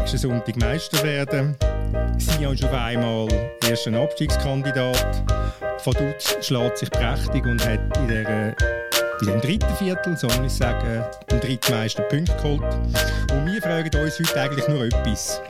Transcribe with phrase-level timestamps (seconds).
[0.00, 1.56] nächsten Sonntag Meister werden.
[2.18, 3.28] Sion ist auf einmal
[3.68, 5.22] erster Abstiegskandidat.
[5.84, 8.56] Vaduz schlägt sich prächtig und hat in, der,
[9.20, 12.74] in dem dritten Viertel, so muss ich sagen, den drittmeisten Punkt geholt.
[13.32, 15.42] Und wir fragen uns heute eigentlich nur etwas.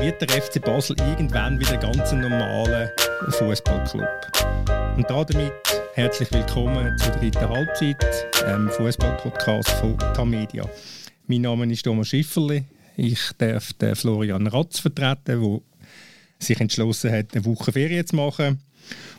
[0.00, 2.90] Wird der FC Basel irgendwann wieder ganz normaler
[3.30, 4.08] Fußballclub?
[4.96, 5.52] Und damit
[5.94, 8.04] herzlich willkommen zur dritten Halbzeit,
[8.48, 10.64] ähm, Fußball-Podcast von Tamedia.
[11.28, 12.64] Mein Name ist Thomas Schifferli.
[13.00, 15.60] Ich darf den Florian Ratz vertreten, der
[16.40, 18.60] sich entschlossen hat, eine Woche Ferien zu machen.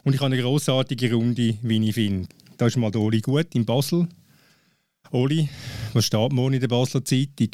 [0.03, 2.27] Und ich habe eine grossartige Runde, wie ich finde.
[2.57, 4.09] Da ist mal der Oli Gut in Basel.
[5.11, 5.47] Oli,
[5.93, 7.51] was steht morgen in der Basler Zeitung?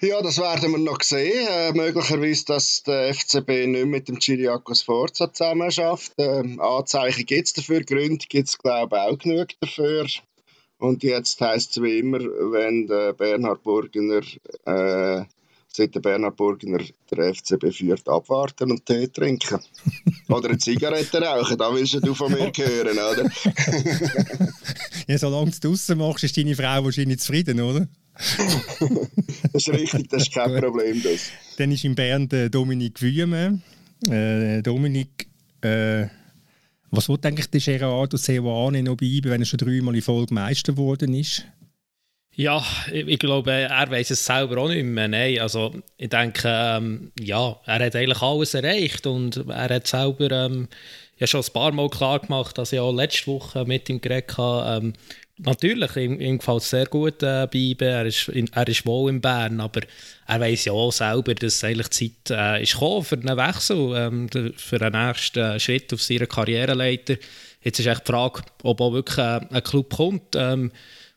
[0.00, 1.46] Ja, das werden wir noch sehen.
[1.46, 6.12] Äh, möglicherweise, dass der FCB nicht mit dem Chiriakos Forza zusammen schafft.
[6.16, 10.06] Äh, Anzeichen gibt es dafür, Gründe gibt es, glaube ich, auch genug dafür.
[10.82, 14.22] Und jetzt heisst es wie immer, wenn der Bernhard Burgener,
[14.64, 15.24] äh,
[15.68, 19.60] seit der Bernhard Burgener der FCB führt, abwarten und Tee trinken.
[20.28, 23.30] oder eine Zigarette rauchen, da willst du von mir hören, oder?
[25.06, 27.86] ja, solange du es draussen machst, ist deine Frau wahrscheinlich zufrieden, oder?
[29.52, 31.00] das ist richtig, das ist kein Problem.
[31.00, 31.30] Das.
[31.58, 33.60] Dann ist in Bern der Dominik Wüme.
[34.10, 35.28] Äh, Dominik,
[35.60, 36.06] äh,
[36.92, 40.72] was wird eigentlich der Gerardo Seoane noch bleiben, wenn er schon dreimal in Folge Meister
[40.72, 41.44] geworden ist?
[42.34, 45.08] Ja, ich, glaube, er weiß es selber auch nicht mehr.
[45.08, 50.30] Nein, also ich denke, ähm, ja, er hat eigentlich alles erreicht und er hat selber
[50.30, 50.68] ähm,
[51.18, 54.36] ja schon ein paar Mal klar gemacht, dass ich auch letzte Woche mit ihm geredet
[54.38, 54.84] habe.
[54.86, 54.92] Ähm,
[55.38, 57.88] natürlich, ihm, ihm gefällt es sehr gut äh, bleiben.
[57.88, 59.80] Er ist, er ist wohl in Bern, aber
[60.26, 63.94] er weiß ja auch selber, dass eigentlich die Zeit äh, ist gekommen für einen Wechsel,
[63.96, 67.16] ähm, für einen nächsten Schritt auf seiner Karriereleiter.
[67.62, 70.72] Jetzt ist echt die Frage, ob auch wirklich äh, ein Club kommt, ähm,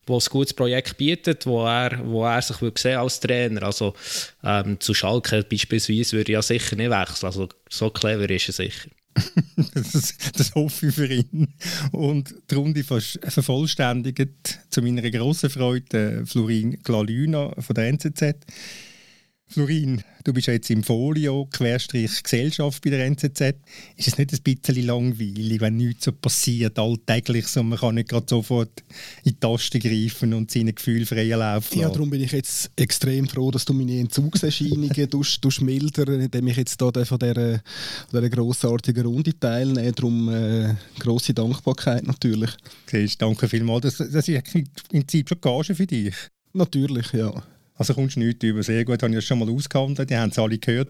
[0.08, 3.64] wo ein gutes Projekt bietet, wo er, wo er sich sehen als Trainer.
[3.64, 3.96] Also
[4.44, 7.26] ähm, zu Schalke beispielsweise würde ich ja sicher nicht wechseln.
[7.28, 8.90] Also so clever ist er sicher.
[9.74, 11.54] das, das, hoffe ich für ihn.
[11.92, 18.36] Und die Runde vervollständigt zu meiner grossen Freude äh, Florin Glalüna von der NZZ.
[19.48, 23.56] Florin, du bist ja jetzt im Folio, Querstrich Gesellschaft bei der NZZ.
[23.96, 28.10] Ist es nicht ein bisschen langweilig, wenn nichts so passiert, alltäglich, so man kann nicht
[28.10, 28.84] gerade sofort
[29.24, 31.80] in die Taste greifen und seine Gefühle freien Lauf lassen?
[31.80, 36.48] Ja, darum bin ich jetzt extrem froh, dass du meine Entzugserscheinungen durch, durch mildern, indem
[36.48, 37.62] ich jetzt hier von dieser,
[38.12, 39.94] dieser grossartigen Runde teilnehme.
[39.94, 42.50] Darum äh, grosse Dankbarkeit natürlich.
[42.88, 43.84] Siehst, danke vielmals.
[43.84, 46.16] Das, das ist im Prinzip schon Gage für dich.
[46.54, 47.44] Natürlich, ja.
[47.76, 48.64] Also kommst du nichts über.
[48.64, 50.90] Sehr gut, habe ich das schon mal ausgehandelt, die haben es alle gehört.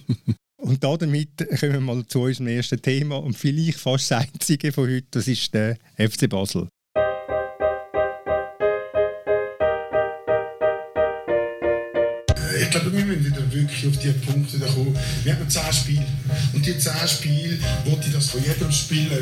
[0.56, 4.88] und damit kommen wir mal zu unserem ersten Thema und vielleicht fast das einzige von
[4.88, 6.68] heute, das ist der FC Basel.
[12.66, 14.96] Ich glaube, wir müssen wieder wirklich auf die Punkte kommen.
[15.24, 16.06] Wir haben 10 Spiele.
[16.52, 19.18] Und die 10 Spiele wollte ich das von jedem Spieler,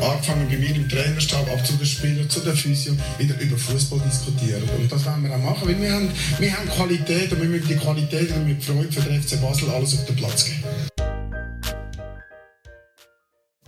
[0.00, 4.00] angefangen bei mir im Trainerstab, ab zu den Spielern, zu der Physio, wieder über Fußball
[4.00, 4.62] diskutieren.
[4.78, 6.08] Und das wollen wir auch machen, weil wir haben,
[6.38, 9.68] wir haben Qualität und wir müssen die Qualität und mit Freude für den FC Basel
[9.70, 10.64] alles auf den Platz geben.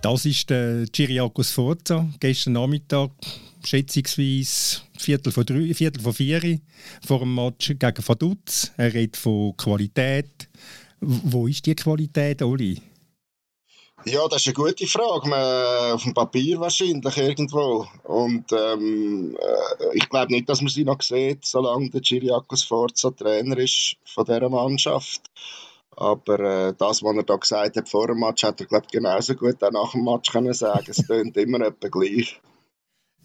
[0.01, 3.11] Das ist der Chiriakos Forza, gestern Nachmittag
[3.65, 6.59] schätzungsweise Viertel vor, drei, Viertel vor vier
[7.05, 8.71] vor dem Match gegen Vaduz.
[8.77, 10.49] Er redet von Qualität.
[10.99, 12.81] Wo ist die Qualität, Oli?
[14.05, 15.29] Ja, das ist eine gute Frage.
[15.29, 17.87] Man, auf dem Papier wahrscheinlich irgendwo.
[18.03, 23.11] Und ähm, äh, ich glaube nicht, dass man sie noch sieht, solange der Chiriakos Forza
[23.11, 25.21] Trainer ist von dieser Mannschaft.
[25.95, 29.35] Aber äh, das, was er da gesagt hat vor dem Match, hat er glaube genauso
[29.35, 30.85] gut auch nach dem Match können sagen.
[30.87, 32.41] Es klingt immer etwa gleich.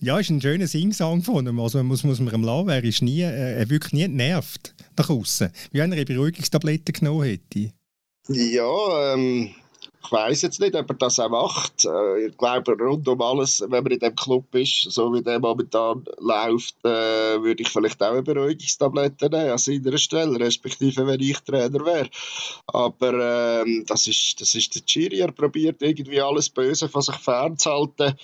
[0.01, 1.59] Ja, ist ein schöner Singsang von ihm.
[1.59, 2.69] Also muss, muss man ihm lassen.
[2.69, 5.51] Er ist nie, äh, er wirkt nie genervt nach außen.
[5.73, 7.73] Wie wenn er eine Beruhigungstabletten genommen hätte.
[8.29, 9.55] Ja, ähm,
[10.05, 11.85] ich weiß jetzt nicht, ob er das auch macht.
[11.85, 15.41] Äh, ich glaube, rund um alles, wenn man in dem Club ist, so wie der
[15.41, 21.21] momentan läuft, äh, würde ich vielleicht auch eine Beruhigungstablette nehmen an seiner Stelle, respektive wenn
[21.21, 22.09] ich Trainer wäre.
[22.69, 27.17] Aber ähm, das, ist, das ist der Chiri, er probiert irgendwie alles Böse von sich
[27.17, 28.15] fernzuhalten.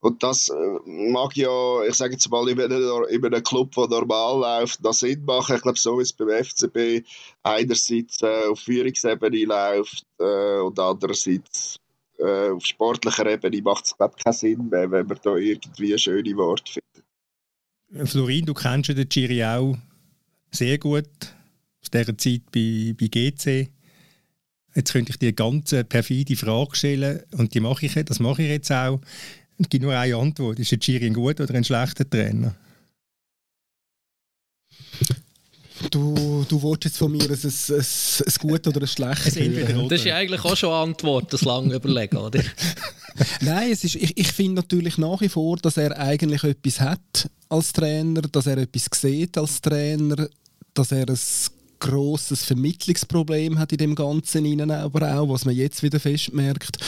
[0.00, 3.88] Und das äh, mag ja, ich sage jetzt mal, in einem, in einem Club, der
[3.88, 5.56] normal läuft, noch Sinn machen.
[5.56, 7.04] Ich glaube, so wie es beim FCB
[7.42, 11.78] einerseits äh, auf Führungsebene läuft äh, und andererseits
[12.20, 16.72] auf sportlicher Ebene macht es, glaube keinen Sinn mehr, wenn man da irgendwie schöne Worte
[16.72, 18.10] findet.
[18.10, 19.76] Florin, du kennst den Giri auch
[20.50, 21.06] sehr gut
[21.80, 23.68] aus dieser Zeit bei, bei GC.
[24.74, 28.42] Jetzt könnte ich dir eine ganz perfide Frage stellen und die mache ich, das mache
[28.42, 29.00] ich jetzt auch.
[29.58, 30.58] Es gibt nur eine Antwort.
[30.58, 32.54] Ist der Giri ein guter oder ein schlechter Trainer?
[35.90, 37.84] du, du willst jetzt von mir ein, ein, ein,
[38.26, 41.74] ein gut oder ein schlechtes Das ist ja eigentlich auch schon eine Antwort, das lange
[41.74, 42.42] überlegen, oder?
[43.40, 47.30] Nein, es ist, ich, ich finde natürlich nach wie vor, dass er eigentlich etwas hat
[47.48, 50.28] als Trainer, dass er etwas sieht als Trainer,
[50.74, 51.18] dass er ein
[51.78, 56.78] grosses Vermittlungsproblem hat in dem Ganzen innen aber auch, was man jetzt wieder festmerkt.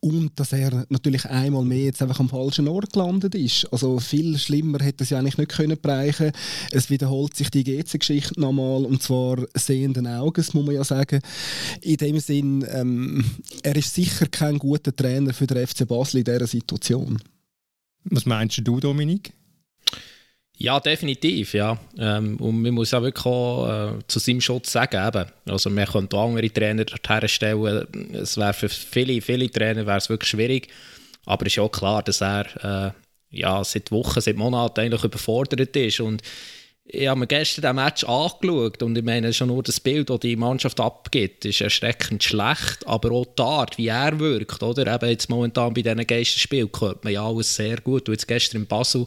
[0.00, 3.66] Und dass er natürlich einmal mehr jetzt einfach am falschen Ort gelandet ist.
[3.72, 6.32] Also viel schlimmer hätte es ja eigentlich nicht können bereichen.
[6.72, 11.20] Es wiederholt sich die GC-Geschichte nochmal und zwar sehenden Auges, muss man ja sagen.
[11.80, 13.24] In dem Sinn, ähm,
[13.62, 17.18] er ist sicher kein guter Trainer für den FC Basel in dieser Situation.
[18.04, 19.32] Was meinst du, Dominik?
[20.56, 21.78] Ja, definitiv, ja.
[21.98, 25.86] Ähm, und man muss auch wirklich auch, äh, zu seinem Schutz sagen, eben, also man
[25.86, 30.68] könnte andere Trainer dorthin stellen, es wäre für viele, viele Trainer wäre es wirklich schwierig,
[31.26, 35.74] aber es ist auch klar, dass er äh, ja, seit Wochen, seit Monaten eigentlich überfordert
[35.76, 36.22] ist und
[36.86, 40.20] ich habe mir gestern das Match angeschaut und ich meine, schon nur das Bild, das
[40.20, 44.94] die Mannschaft abgibt, ist erschreckend schlecht, aber auch die Art, wie er wirkt, oder?
[44.94, 48.08] Eben jetzt momentan bei diesen Geisterspielen hört man ja alles sehr gut.
[48.08, 49.06] Und jetzt gestern in Basel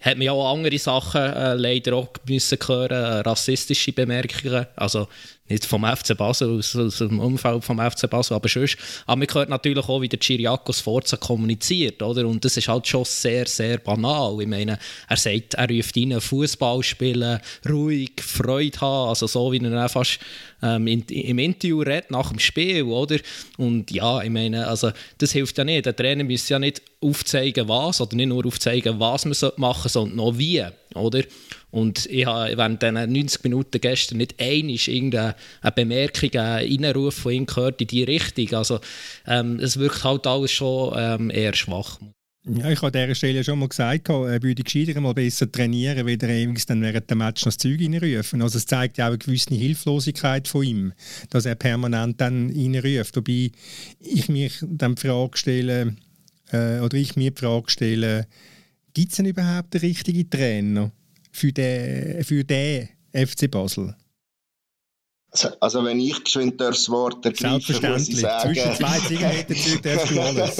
[0.00, 5.08] hat man ja auch andere Sachen äh, leider auch müssen hören, äh, rassistische Bemerkungen, also
[5.48, 8.76] nicht vom FC Basel, aus, aus dem Umfeld vom FC Basel, aber sonst.
[9.06, 12.26] Aber man hört natürlich auch, wie der Chiriakos Forza kommuniziert, oder?
[12.26, 14.40] Und das ist halt schon sehr, sehr banal.
[14.40, 14.78] Ich meine,
[15.08, 20.18] er sagt, er ruft rein, Fußball spielen, ruhig, Freude haben, also so, wie er fast
[20.62, 23.18] ähm, in, im Interview redet, nach dem Spiel, oder?
[23.56, 25.86] Und ja, ich meine, also das hilft ja nicht.
[25.86, 30.08] Der Trainer muss ja nicht aufzeigen, was, oder nicht nur aufzeigen, was man machen soll,
[30.08, 31.22] sondern auch wie, oder?
[31.70, 35.34] Und ich habe während diesen 90 Minuten gestern nicht einmal irgendeine
[35.74, 38.54] Bemerkung, einen Einruf von ihm gehört in diese Richtung.
[38.54, 38.80] Also
[39.26, 41.98] ähm, es wirkt halt alles schon ähm, eher schwach.
[42.50, 46.06] Ja, ich habe an dieser Stelle schon mal gesagt, er würde gescheiter mal besser trainieren,
[46.06, 48.40] weil er dann während dem Match noch das Zeug reinrufen.
[48.40, 50.92] Also es zeigt ja auch eine gewisse Hilflosigkeit von ihm,
[51.28, 53.16] dass er permanent dann reinruft.
[53.16, 53.50] Wobei
[54.00, 55.96] ich mich dann die Frage stelle,
[56.50, 58.26] äh, oder ich mir die Frage stelle,
[58.94, 60.90] gibt es denn überhaupt den richtigen Trainer?
[61.38, 63.94] Für den, für den FC Basel?
[65.30, 68.54] Also, also wenn ich geschwind das Wort ergreife, muss ich sagen...
[68.54, 70.58] Zwischen zwei Zigaretten darfst du alles.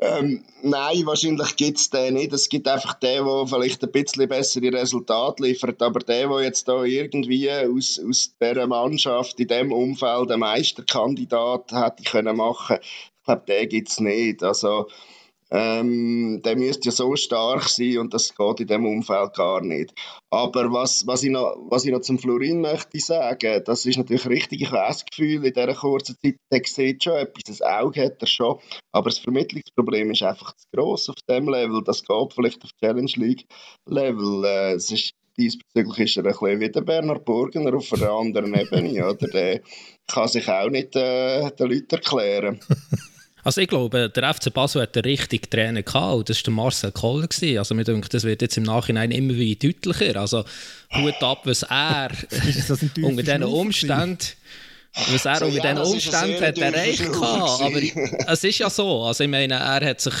[0.00, 2.32] ähm, nein, wahrscheinlich gibt es den nicht.
[2.32, 6.66] Es gibt einfach den, der vielleicht ein bisschen bessere Resultate liefert, aber der, der jetzt
[6.66, 13.26] da irgendwie aus, aus dieser Mannschaft, in diesem Umfeld einen Meisterkandidat hätte können machen, ich
[13.26, 14.42] glaube, den gibt es nicht.
[14.42, 14.88] Also
[15.56, 19.94] ähm, der müsste ja so stark sein und das geht in diesem Umfeld gar nicht.
[20.28, 24.26] Aber was, was, ich noch, was ich noch zum Florin möchte sagen, das ist natürlich
[24.26, 28.04] richtig, ich habe das Gefühl, in dieser kurzen Zeit, der sieht schon etwas, das Auge
[28.04, 28.58] hat er schon,
[28.90, 33.12] aber das Vermittlungsproblem ist einfach zu gross auf dem Level, das geht vielleicht auf Challenge
[33.14, 33.46] League
[33.86, 34.44] Level.
[34.44, 38.54] Äh, es ist diesbezüglich ist er ein bisschen wie der Bernhard Burgener auf einer anderen
[38.54, 39.04] Ebene.
[39.04, 39.26] Oder?
[39.28, 39.60] Der
[40.06, 42.60] kann sich auch nicht äh, den Leuten erklären.
[43.44, 46.52] Also ich glaube, der FC Basel hat den richtigen Trainer gehabt und das war der
[46.54, 47.28] Marcel Koller.
[47.28, 47.58] Gewesen.
[47.58, 50.18] Also mir denke, das wird jetzt im Nachhinein immer wieder deutlicher.
[50.18, 50.44] Also
[50.94, 52.10] Hut ab, was er
[53.02, 54.18] unter diesen Umständen
[55.10, 57.60] was er so, unter ja, diesen Umständen hat erreicht hat.
[57.60, 57.80] Aber
[58.32, 59.02] es ist ja so.
[59.02, 60.14] Also ich meine, er hat sich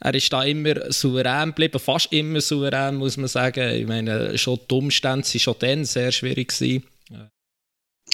[0.00, 3.74] er ist da immer souverän geblieben, fast immer souverän, muss man sagen.
[3.74, 6.48] Ich meine, schon die Umstände waren schon dann sehr schwierig.
[6.48, 6.84] Gewesen.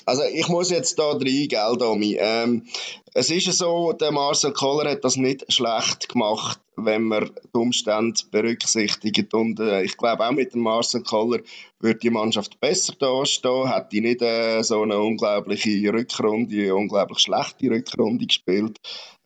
[0.06, 2.16] Also ich muss jetzt da rein, gell, Domi.
[2.18, 2.64] Ähm,
[3.14, 8.20] es ist so, der Marcel Koller hat das nicht schlecht gemacht, wenn man die Umstände
[8.30, 9.32] berücksichtigt.
[9.32, 11.40] Und äh, ich glaube auch mit dem Marcel Koller
[11.78, 17.70] würde die Mannschaft besser dastehen, hätte nicht äh, so eine unglaubliche Rückrunde, eine unglaublich schlechte
[17.70, 18.78] Rückrunde gespielt.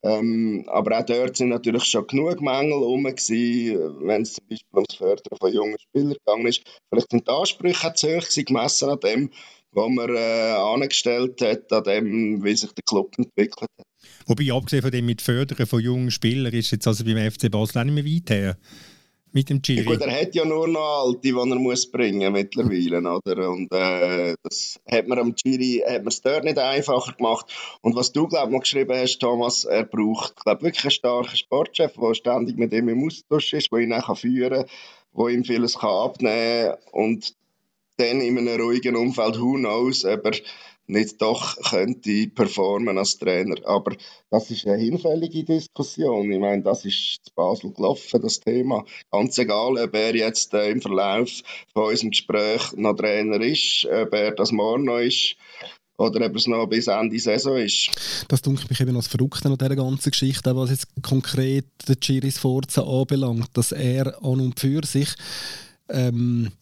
[0.02, 4.94] Ähm, aber auch dort sind natürlich schon genug Mängel herum wenn es zum Beispiel ums
[4.94, 6.62] Fördern von jungen Spielern gegangen ist.
[6.88, 9.30] Vielleicht sind die Ansprüche zu hoch gewesen, gemessen an dem,
[9.73, 13.87] was man äh, angestellt hat, an dem, wie sich der Club entwickelt hat.
[14.27, 17.81] Wobei, abgesehen von dem mit Fördern von jungen Spielern, ist jetzt also beim FC Basel
[17.81, 18.59] auch nicht mehr weit her.
[19.31, 19.83] Mit dem Chiri.
[19.83, 23.51] Ja, gut, er hat ja nur noch alte, die er muss bringen mittlerweile, oder?
[23.51, 27.47] Und äh, das hat man am Chiri, hat man es dort nicht einfacher gemacht.
[27.83, 31.93] Und was du, glaube ich, geschrieben hast, Thomas, er braucht, glaube wirklich einen starken Sportchef,
[31.93, 34.69] der ständig mit ihm im Austausch ist, der ihn auch führen kann,
[35.19, 36.79] der ihm vieles kann abnehmen kann.
[36.93, 37.35] Und
[37.99, 40.33] dann in einem ruhigen Umfeld, who knows, ob er
[40.87, 43.57] nicht doch könnte performen als Trainer.
[43.64, 43.95] Aber
[44.31, 46.33] das ist eine hinfällige Diskussion.
[46.33, 48.85] Ich meine, das ist zu Basel gelaufen, das Thema.
[49.11, 51.31] Ganz egal, ob er jetzt äh, im Verlauf
[51.75, 55.37] von unserem Gespräch noch Trainer ist, ob er das morgen noch ist
[55.99, 57.90] oder ob es noch bis Ende Saison ist.
[58.28, 62.38] Das dunkelt mich eben als Verrückte an dieser ganzen Geschichte, was jetzt konkret der Giris
[62.38, 65.09] Forza anbelangt, dass er an und für sich
[65.90, 66.52] ähm,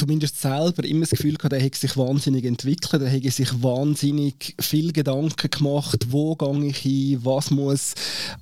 [0.00, 4.54] zumindest selber immer das Gefühl gehabt, er hätte sich wahnsinnig entwickelt, er hätte sich wahnsinnig
[4.58, 7.94] viel Gedanken gemacht, wo gehe ich hin, was muss,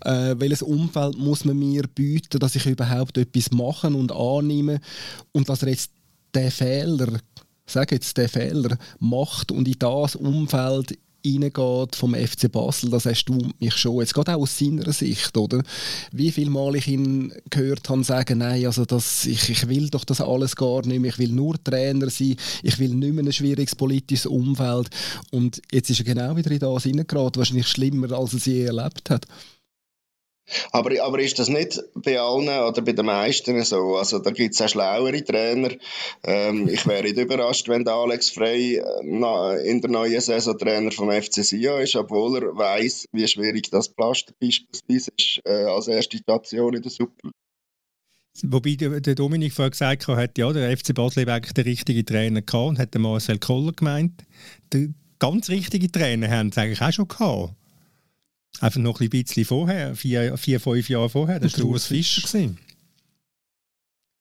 [0.04, 4.80] äh, welches Umfeld muss man mir bieten, dass ich überhaupt etwas machen und annehme
[5.32, 5.90] und dass er jetzt
[6.32, 7.18] der Fehler,
[7.66, 13.60] sage jetzt der Fehler macht und in das Umfeld reingeht vom FC Basel, das erstaunt
[13.60, 14.00] mich schon.
[14.00, 15.62] Jetzt geht auch aus seiner Sicht, oder?
[16.12, 20.04] Wie viel Mal ich ihn gehört habe sagen, nein, also das, ich, ich will doch
[20.04, 23.32] das alles gar nicht mehr, ich will nur Trainer sein, ich will nicht mehr ein
[23.32, 24.88] schwieriges politisches Umfeld.
[25.30, 29.10] Und jetzt ist er genau wieder in das hineingeraten, wahrscheinlich schlimmer, als er je erlebt
[29.10, 29.26] hat.
[30.72, 33.96] Aber, aber ist das nicht bei allen oder bei den meisten so?
[33.96, 35.70] Also da gibt es auch schlauere Trainer.
[36.24, 40.90] Ähm, ich wäre nicht überrascht, wenn der Alex Frey äh, in der neuen Saison Trainer
[40.90, 45.88] vom FC Sion ist, obwohl er weiß, wie schwierig das Pflaster beispielsweise ist äh, als
[45.88, 47.30] erste Station in der Super
[48.44, 52.42] Wobei der Dominik vorher gesagt hat, ja, der FC Basel hat eigentlich den richtigen Trainer
[52.42, 54.24] gehabt und hat den Marcel Koller gemeint.
[54.72, 54.88] Der
[55.18, 57.54] ganz richtige Trainer haben sie eigentlich auch schon gehabt.
[58.60, 61.38] Einfach noch ein bisschen vorher, vier, vier fünf Jahre vorher.
[61.38, 62.22] Das war Urs Fischer.
[62.22, 62.58] Gewesen.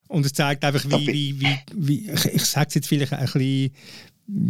[0.08, 3.26] Und es zeigt einfach, wie, wie, wie, wie ich, ich sage es jetzt vielleicht ein
[3.26, 3.72] bisschen,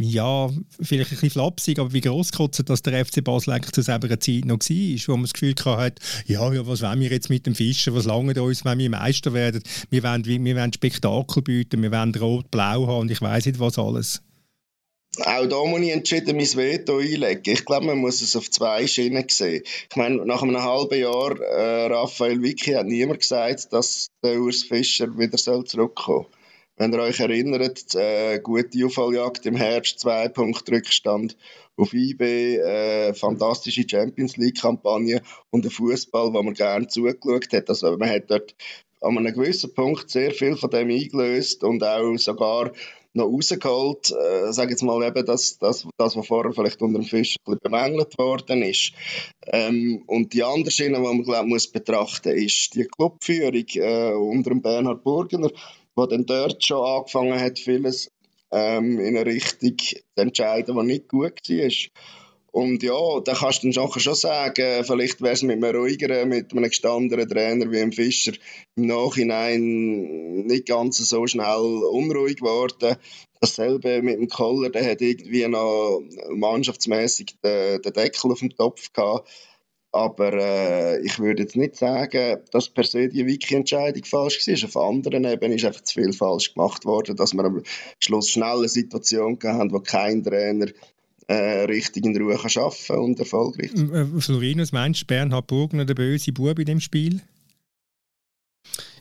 [0.01, 0.49] ja,
[0.81, 4.45] vielleicht ein bisschen flapsig, aber wie grosskotzend, dass der FC Basel eigentlich zu selber Zeit
[4.45, 7.55] noch war, wo man das Gefühl hatte, ja, ja, was wollen wir jetzt mit dem
[7.55, 11.91] Fischer, was lange uns, wenn wir Meister werden, wir wollen, wir wollen Spektakel bieten, wir
[11.91, 14.23] wollen rot-blau haben und ich weiß nicht was alles.
[15.21, 17.43] Auch da muss ich entschieden mein Veto einlegen.
[17.53, 19.65] Ich glaube, man muss es auf zwei Schienen sehen.
[19.91, 24.63] Ich meine, nach einem halben Jahr äh, Raphael Vicky hat niemand gesagt, dass der Urs
[24.63, 26.39] Fischer wieder zurückkommen soll.
[26.77, 31.37] Wenn ihr euch erinnert, äh, gute Aufholjagd im Herbst, zwei Punkte Rückstand
[31.77, 37.69] auf IB, äh, fantastische Champions League-Kampagne und ein Fußball, wo man gerne zugeschaut hat.
[37.69, 38.55] Also man hat dort
[39.01, 42.73] an einem gewissen Punkt sehr viel von dem eingelöst und auch sogar
[43.15, 44.11] noch rausgeholt.
[44.11, 47.53] Äh, sage jetzt mal eben, dass das, das, was vorher vielleicht unter dem Fisch ein
[47.53, 48.93] bisschen bemängelt worden ist.
[49.47, 54.51] Ähm, und die andere Schiene, die man glaub, muss betrachten ist die Clubführung äh, unter
[54.51, 55.51] dem Bernhard Burgener,
[55.97, 58.11] der dann dort schon angefangen hat, vieles
[58.51, 61.71] ähm, in eine Richtung zu entscheiden, die nicht gut war.
[62.51, 66.53] Und ja, da kannst du dann schon sagen, vielleicht wäre es mit einem ruhigeren, mit
[66.53, 68.33] einem gestandenen Trainer wie dem Fischer
[68.75, 72.97] im Nachhinein nicht ganz so schnell unruhig geworden.
[73.41, 76.01] Dasselbe mit dem Koller, der hat irgendwie noch
[76.31, 79.29] mannschaftsmäßig den, den Deckel auf dem Topf gehabt.
[79.93, 84.69] Aber äh, ich würde jetzt nicht sagen, dass per se die Wiki-Entscheidung falsch war.
[84.69, 87.63] Auf anderen Ebenen ist einfach zu viel falsch gemacht worden, dass wir am
[87.99, 90.67] Schluss schnell eine Situation haben, wo kein Trainer
[91.29, 93.73] äh, richtig in Ruhe kann arbeiten und erfolgreich.
[93.75, 97.23] Äh, Florinus, meinst du Bernhard Burgner der böse Bub in dem Spiel?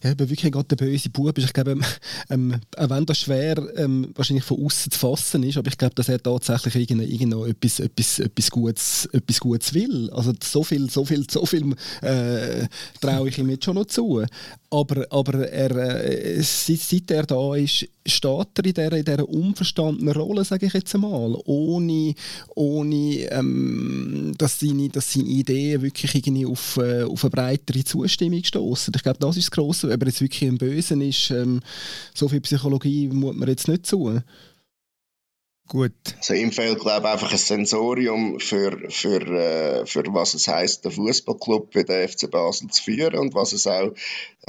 [0.03, 1.46] ja, eben wirklich gerade der böse Bub ist.
[1.46, 1.84] Ich glaube, ähm,
[2.29, 5.96] ähm, auch wenn das schwer ähm, wahrscheinlich von außen zu fassen ist, aber ich glaube,
[5.96, 10.10] dass er tatsächlich irgend, irgend etwas, etwas, etwas, Gutes, etwas Gutes will.
[10.12, 12.67] Also so viel, so viel, so viel äh,
[13.01, 14.24] traue ich ihm jetzt schon noch zu.
[14.69, 15.71] Aber, aber er,
[16.03, 20.65] äh, seit, seit er da ist, steht er in dieser, in dieser unverstandenen Rolle, sage
[20.65, 22.13] ich jetzt einmal, ohne,
[22.53, 28.43] ohne ähm, dass, seine, dass seine Ideen wirklich irgendwie auf, äh, auf eine breitere Zustimmung
[28.43, 28.93] stoßen.
[28.93, 29.89] Ich glaube, das ist das Grosse.
[29.89, 31.62] Ob er jetzt wirklich ein Bösen ist, ähm,
[32.13, 34.21] so viel Psychologie muss man jetzt nicht zu.
[35.67, 35.91] Gut.
[36.17, 40.86] Also ihm fehlt, glaube ich, einfach ein Sensorium für, für, äh, für was es heisst,
[40.86, 43.91] den Fußballclub wie der FC Basel zu führen und was es auch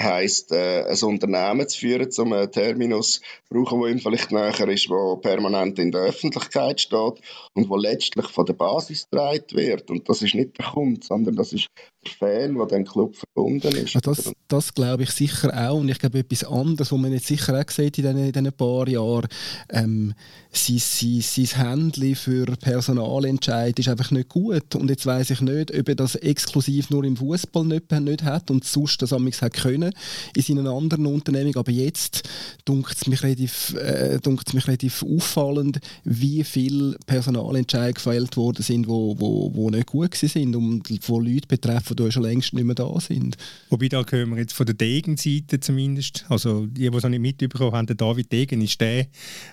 [0.01, 3.21] heisst, äh, ein Unternehmen zu führen, um einen Terminus
[3.51, 7.21] brauchen, der ihm vielleicht näher ist, der permanent in der Öffentlichkeit steht
[7.55, 9.91] und wo letztlich von der Basis getragen wird.
[9.91, 11.67] Und das ist nicht der Kunde, sondern das ist
[12.15, 13.95] Fan, der dem Club verbunden ist.
[13.95, 15.79] Ja, das, das glaube ich sicher auch.
[15.79, 19.29] Und ich glaube, etwas anderes, was man jetzt sicher auch sieht in diesen, paar Jahren,
[19.71, 20.15] ähm,
[20.51, 24.75] sein, sein, sein Handling für Personalentscheid ist einfach nicht gut.
[24.75, 28.51] Und jetzt weiß ich nicht, ob er das exklusiv nur im Fußball nicht, nicht hat
[28.51, 29.93] und sonst das amigs hat können
[30.35, 31.57] in seinen anderen Unternehmungen.
[31.57, 32.29] Aber jetzt
[32.65, 34.19] dunkt es mich relativ, äh,
[34.53, 40.57] mich relativ auffallend, wie viele Personalentscheidungen gefällt worden sind, wo, wo, wo nicht gut sind
[40.57, 43.37] und wo Leute betreffen, die schon längst nicht mehr da sind.
[43.71, 47.21] Wobei da hören wir jetzt von der Degenseite zumindest, also die, die es noch nicht
[47.21, 49.07] mitbekommen haben, der David Degen ist der,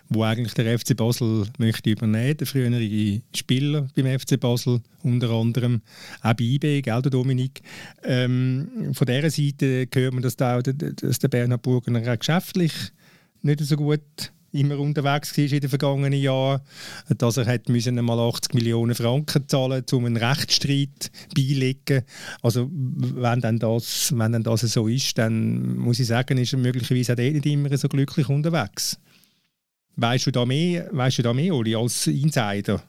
[0.10, 5.82] wo eigentlich der FC Basel möchte übernehmen, der frühere Spieler beim FC Basel unter anderem,
[6.22, 7.62] auch bei IB, gell, der Dominik.
[8.04, 12.74] Ähm, von dieser Seite hört man, dass der, dass der Bernhard Burgener auch geschäftlich
[13.42, 16.62] nicht so gut immer unterwegs war in den vergangenen Jahren,
[17.18, 22.04] dass er hat müssen einmal 80 Millionen Franken zahlen um einen Rechtsstreit beilegen.
[22.42, 26.60] Also wenn dann das, wenn dann das so ist, dann muss ich sagen, ist er
[26.60, 29.00] möglicherweise auch nicht immer so glücklich unterwegs.
[29.98, 32.84] Weißt du da mehr, weißt du da mehr, Oli, als Insider?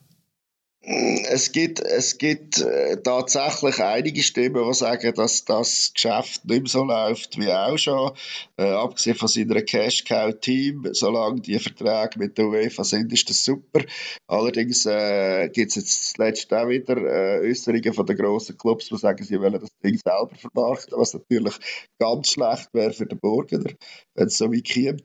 [0.88, 6.70] Es gibt, es gibt äh, tatsächlich einige Stimmen, die sagen, dass das Geschäft nicht mehr
[6.70, 8.12] so läuft wie auch schon.
[8.56, 13.80] Äh, abgesehen von seiner Cash-Cow-Team, solange die Verträge mit der UEFA sind, ist das super.
[14.28, 18.96] Allerdings äh, gibt es jetzt zuletzt auch wieder äh, Äußerungen von den grossen Clubs, die
[18.96, 21.56] sagen, sie wollen das Ding selber vermarkten, was natürlich
[21.98, 23.72] ganz schlecht wäre für den Burgener,
[24.14, 24.98] wenn es so wie käme.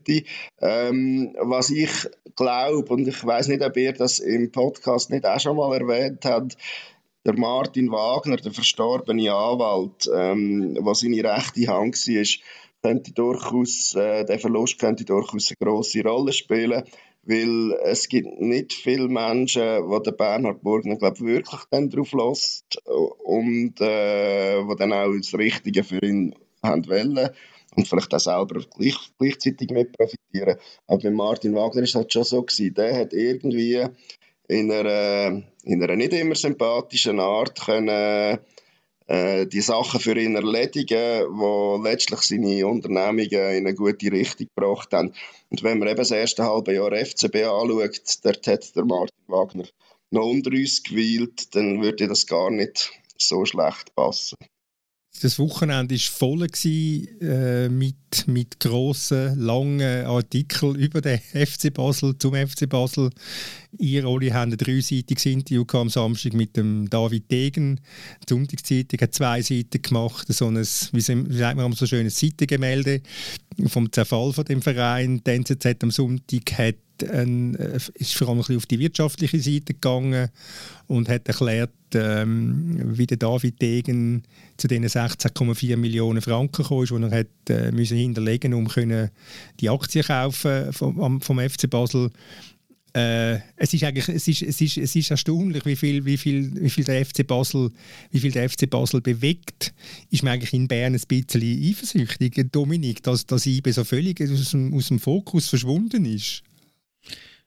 [0.60, 5.40] Ähm, was ich glaube, und ich weiß nicht, ob ihr das im Podcast nicht auch
[5.40, 6.58] schon mal erwähnt hat,
[7.26, 12.26] der Martin Wagner, der verstorbene Anwalt, ähm, was seine rechte Hand war,
[12.82, 16.84] könnte durchaus, äh, der Verlust könnte durchaus eine grosse Rolle spielen,
[17.24, 22.78] weil es gibt nicht viele Menschen, wo der Bernhard Burgner glaub, wirklich dann drauf lässt
[22.88, 27.30] und äh, wo dann auch das Richtige für ihn haben wollen
[27.76, 30.58] und vielleicht auch selber gleich, gleichzeitig mit profitieren.
[30.88, 33.86] Aber bei Martin Wagner ist es halt schon so gewesen, der hat irgendwie
[34.48, 38.40] in einer, in einer nicht immer sympathischen Art können,
[39.08, 44.94] äh, die Sachen für ihn erledigen, die letztlich seine Unternehmungen in eine gute Richtung gebracht
[44.94, 45.14] haben.
[45.50, 49.66] Und wenn man eben das erste halbe Jahr FCB anschaut, dort hat der Martin Wagner
[50.12, 54.38] noch unter uns gewählt, dann würde das gar nicht so schlecht passen
[55.20, 56.48] das Wochenende war voll
[57.22, 63.10] äh, mit, mit grossen, langen Artikeln über den FC Basel, zum FC Basel.
[63.78, 67.82] Ihr alle haben ein dreiseitiges Interview am Samstag mit dem David Degen.
[68.24, 73.02] Die Sonntagszeitung hat zwei Seiten gemacht, so ein, wie sagt man so schön, ein Seitengemälde
[73.68, 75.22] vom Zerfall von dem Verein.
[75.26, 79.40] Die NZZ am Sonntag hat ein, äh, ist vor allem ein bisschen auf die wirtschaftliche
[79.40, 80.30] Seite gegangen
[80.88, 84.24] und hat erklärt, ähm, wie der David Degen
[84.58, 88.68] zu diesen 16,4 Millionen Franken kam, die er hat, äh, müssen hinterlegen um
[89.60, 92.12] die Aktien kaufen vom, vom FC Basel.
[92.94, 96.52] Äh, es ist eigentlich es ist, es ist, es ist erstaunlich, wie viel, wie, viel,
[96.62, 97.72] wie, viel der FC Basel,
[98.12, 99.74] wie viel der FC Basel bewegt.
[100.10, 104.52] Ist mir eigentlich in Bern ein bisschen eifersüchtig, Dominik, dass, dass IBE so völlig aus
[104.52, 106.44] dem, aus dem Fokus verschwunden ist.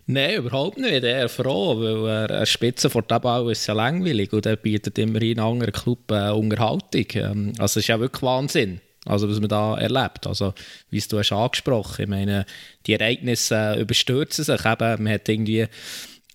[0.06, 1.02] Nein, überhaupt nicht.
[1.02, 4.56] Er ist froh, weil er, er Spitze vor dem Bau ist ja langweilig und er
[4.56, 7.06] bietet immerhin anderen Club äh, Unterhaltung.
[7.14, 10.26] Ähm, also es ist ja wirklich Wahnsinn, also was man da erlebt.
[10.26, 10.52] Also
[10.90, 12.44] wie du hast angesprochen, ich meine,
[12.86, 14.64] die Ereignisse äh, überstürzen sich.
[14.66, 15.66] Eben, man hat irgendwie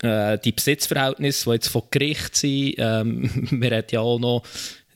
[0.01, 2.73] äh, die Besitzverhältnisse, die jetzt von Gericht sind.
[2.77, 4.43] Ähm, man hat ja auch noch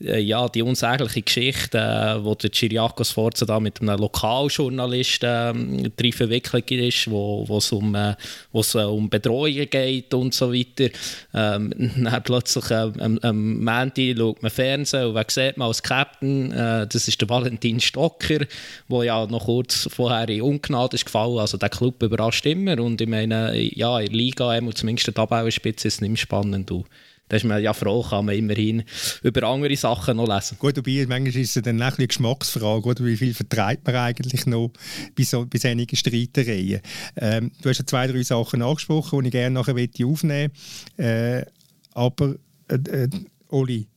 [0.04, 6.12] äh, ja, die unsägliche Geschichte, äh, wo der Chiriakos Forza da mit einem Lokaljournalisten äh,
[6.12, 8.14] verwickelt ist, wo es um, äh,
[8.52, 10.90] äh, um Bedrohungen geht und so weiter.
[11.34, 11.72] Ähm,
[12.04, 16.52] dann plötzlich äh, am, am Montag schaut man Fernsehen und wer sieht man als Captain,
[16.52, 18.40] äh, das ist der Valentin Stocker,
[18.88, 21.38] der ja noch kurz vorher in Ungnade ist gefallen.
[21.38, 25.88] Also der Club überrascht immer und ich meine, ja, in der Liga, zumindest der Tabellenspitze,
[25.88, 26.70] ist es nicht mehr spannend.
[26.70, 26.86] Und
[27.28, 28.84] da ist man ja froh, kann man immerhin
[29.22, 30.58] über andere Sachen noch lesen.
[30.58, 33.04] Gut, wobei, manchmal ist es dann ein eine Geschmacksfrage, oder?
[33.04, 34.70] wie viel vertreibt man eigentlich noch
[35.16, 36.80] bei, so, bei solchen Streitereien.
[37.16, 40.52] Ähm, du hast ja zwei, drei Sachen angesprochen, die ich gerne nachher aufnehmen
[40.96, 41.02] möchte.
[41.02, 41.46] Äh,
[41.92, 42.34] aber,
[42.68, 43.08] äh, äh,
[43.48, 43.88] Oli,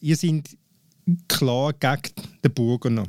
[0.00, 0.44] ihr seid
[1.28, 3.06] klar gegen den Burgener.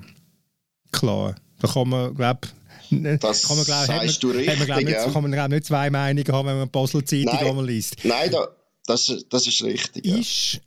[0.92, 1.36] Klar.
[1.60, 2.48] Da kann man, glaube
[2.90, 5.12] das kann man, glaub, sagst man, du richtig, man, glaub, nicht, ja.
[5.12, 7.98] kann man nicht zwei Meinungen haben, wenn man Basel Zeitung liest.
[8.04, 8.48] Nein, da,
[8.88, 10.06] das, das ist richtig.
[10.06, 10.60] Ist ja.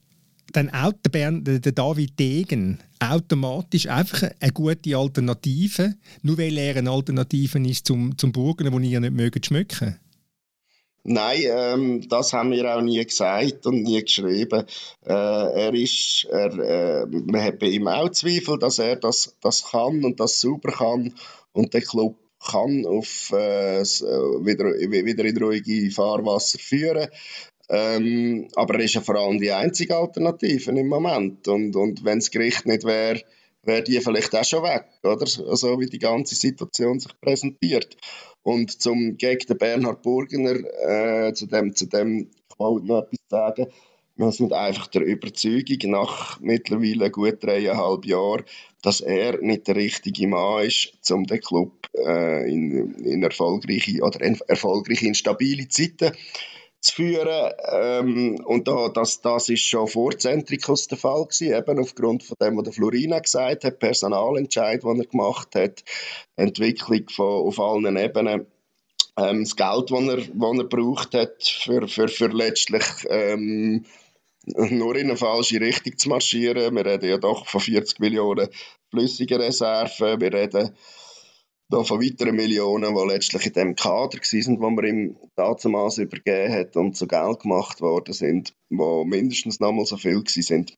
[0.53, 6.77] dann auch der, Bern, der David Degen automatisch einfach eine gute Alternative, nur weil er
[6.77, 9.99] eine Alternative ist zum, zum Burgen, den ihr nicht mögt schmücken?
[11.03, 14.67] Nein, ähm, das haben wir auch nie gesagt und nie geschrieben.
[15.07, 19.71] Äh, er ist, er, äh, man hat bei ihm auch Zweifel, dass er das, das
[19.71, 21.15] kann und das super kann
[21.53, 24.65] und der Club kann auf, äh, wieder,
[25.05, 27.09] wieder in ruhige Fahrwasser führen.
[27.71, 31.47] Ähm, aber er ist ja vor allem die einzige Alternative im Moment.
[31.47, 33.23] Und, und wenn das Gericht nicht wäre,
[33.63, 35.27] wäre die vielleicht auch schon weg, oder?
[35.49, 37.97] Also wie die ganze Situation sich präsentiert.
[38.43, 43.67] Und zum gegen den Bernhard Burgener, äh, zu dem, zu dem, wollte noch etwas sagen,
[44.17, 48.45] wir sind einfach der Überzeugung nach mittlerweile gut dreieinhalb Jahren,
[48.83, 54.21] dass er nicht der richtige Mann ist, um den Club äh, in, in erfolgreiche oder
[54.21, 56.13] in erfolgreiche in stabile Zeiten
[56.81, 57.53] zu führen.
[57.71, 62.37] Ähm, und da, das, das ist schon vor Zentrikus der Fall gewesen, eben aufgrund von
[62.40, 65.85] dem, was der Florina gesagt hat, Personalentscheid, den er gemacht hat,
[66.37, 68.47] Entwicklung von, auf allen Ebenen.
[69.16, 73.85] Ähm, das Geld, das er, das er braucht hat, für, für, für letztlich ähm,
[74.45, 76.75] nur in eine falsche Richtung zu marschieren.
[76.75, 78.49] Wir reden ja doch von 40 Millionen
[78.90, 80.21] flüssigen Reserven.
[80.21, 80.75] Wir reden
[81.71, 86.53] da von weiteren Millionen, die letztlich in dem Kader waren, wo man ihm damals übergeben
[86.53, 90.77] hat und zu Geld gemacht worden sind, wo mindestens nochmal so viel sind.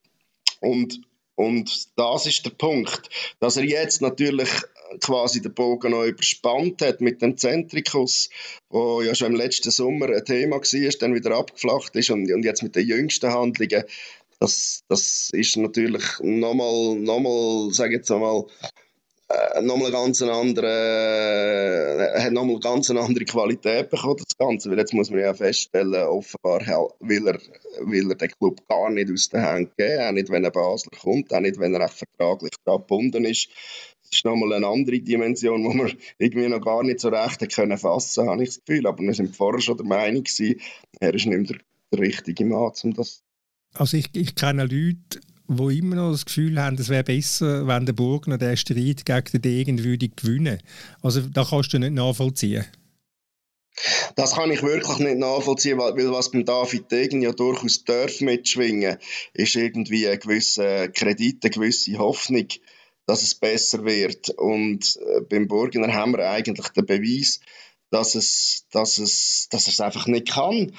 [0.60, 1.00] Und,
[1.34, 3.08] und das ist der Punkt,
[3.40, 4.50] dass er jetzt natürlich
[5.00, 8.28] quasi den Bogen noch überspannt hat mit dem Zentrikus,
[8.68, 12.44] wo ja schon im letzten Sommer ein Thema war, dann wieder abgeflacht ist und, und
[12.44, 13.84] jetzt mit den jüngsten Handlungen
[14.42, 18.46] das, das ist natürlich nochmal, nochmal, sage jetzt einmal,
[19.32, 20.66] äh, nochmal ganz andere,
[22.16, 24.70] äh, hat nochmal ganz eine andere Qualität bekommen, das Ganze.
[24.70, 26.60] Weil jetzt muss man ja feststellen, offenbar
[27.00, 27.38] will er,
[27.80, 30.90] will er den Club gar nicht aus den Händen geben, auch nicht, wenn er Basler
[31.00, 33.48] kommt, auch nicht, wenn er vertraglich gebunden ist.
[34.02, 37.78] Das ist nochmal eine andere Dimension, die wir irgendwie noch gar nicht so recht können
[37.78, 38.86] fassen, habe ich das Gefühl.
[38.86, 40.60] Aber wir sind vorher schon der Meinung gewesen,
[41.00, 41.58] er ist nicht der,
[41.92, 43.22] der richtige Mann, um das
[43.74, 45.20] also ich, ich kenne Leute,
[45.56, 49.24] die immer noch das Gefühl haben, es wäre besser, wenn der Burgner den Streit gegen
[49.32, 50.58] den Degen würde gewinnen.
[51.02, 52.64] Also da kannst du nicht nachvollziehen.
[54.16, 58.98] Das kann ich wirklich nicht nachvollziehen, weil, was beim David Degen ja durchaus darf mitschwingen,
[59.32, 62.48] ist irgendwie ein gewisser Kredit, eine gewisse Hoffnung,
[63.06, 64.30] dass es besser wird.
[64.30, 67.40] Und äh, beim Burgner haben wir eigentlich den Beweis,
[67.90, 70.72] dass, es, dass, es, dass er es einfach nicht kann.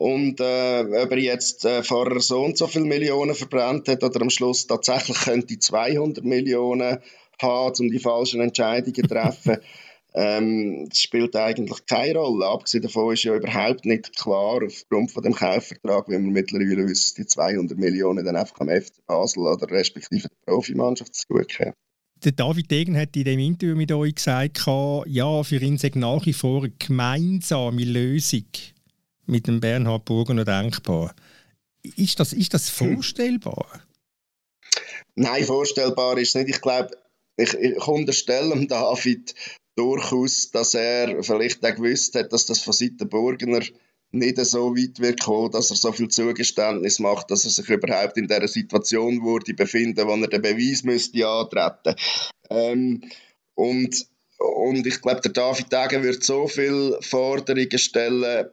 [0.00, 4.22] Und äh, ob er jetzt äh, vorher so und so viele Millionen verbrannt hat oder
[4.22, 7.00] am Schluss tatsächlich könnte 200 Millionen
[7.38, 9.58] haben, um die falschen Entscheidungen zu treffen,
[10.14, 12.46] ähm, das spielt eigentlich keine Rolle.
[12.46, 17.16] Abgesehen davon ist ja überhaupt nicht klar, aufgrund von dem Kaufvertrag, wie wir mittlerweile wissen,
[17.18, 21.58] die 200 Millionen dann einfach am FC Basel oder respektive der Profimannschaft zu gut
[22.24, 26.24] Der David Degen hat in dem Interview mit euch gesagt, ja, für ihn sei nach
[26.24, 28.46] wie vor eine gemeinsame Lösung
[29.30, 31.14] mit dem Bernhard Burgener denkbar.
[31.82, 32.94] Ist das, ist das hm.
[32.94, 33.80] vorstellbar?
[35.14, 36.50] Nein, vorstellbar ist nicht.
[36.50, 36.90] Ich glaube,
[37.36, 39.34] ich, ich unterstelle David
[39.76, 43.62] durchaus, dass er vielleicht auch gewusst hat, dass das von Seiten Burgener
[44.12, 48.16] nicht so weit wird kommen, dass er so viel Zugeständnis macht, dass er sich überhaupt
[48.16, 51.94] in der Situation würde befinden, wo er den Beweis müsste antreten.
[52.50, 53.02] Ähm,
[53.54, 54.06] und,
[54.38, 58.50] und ich glaube, der David Degen wird so viele Forderungen stellen,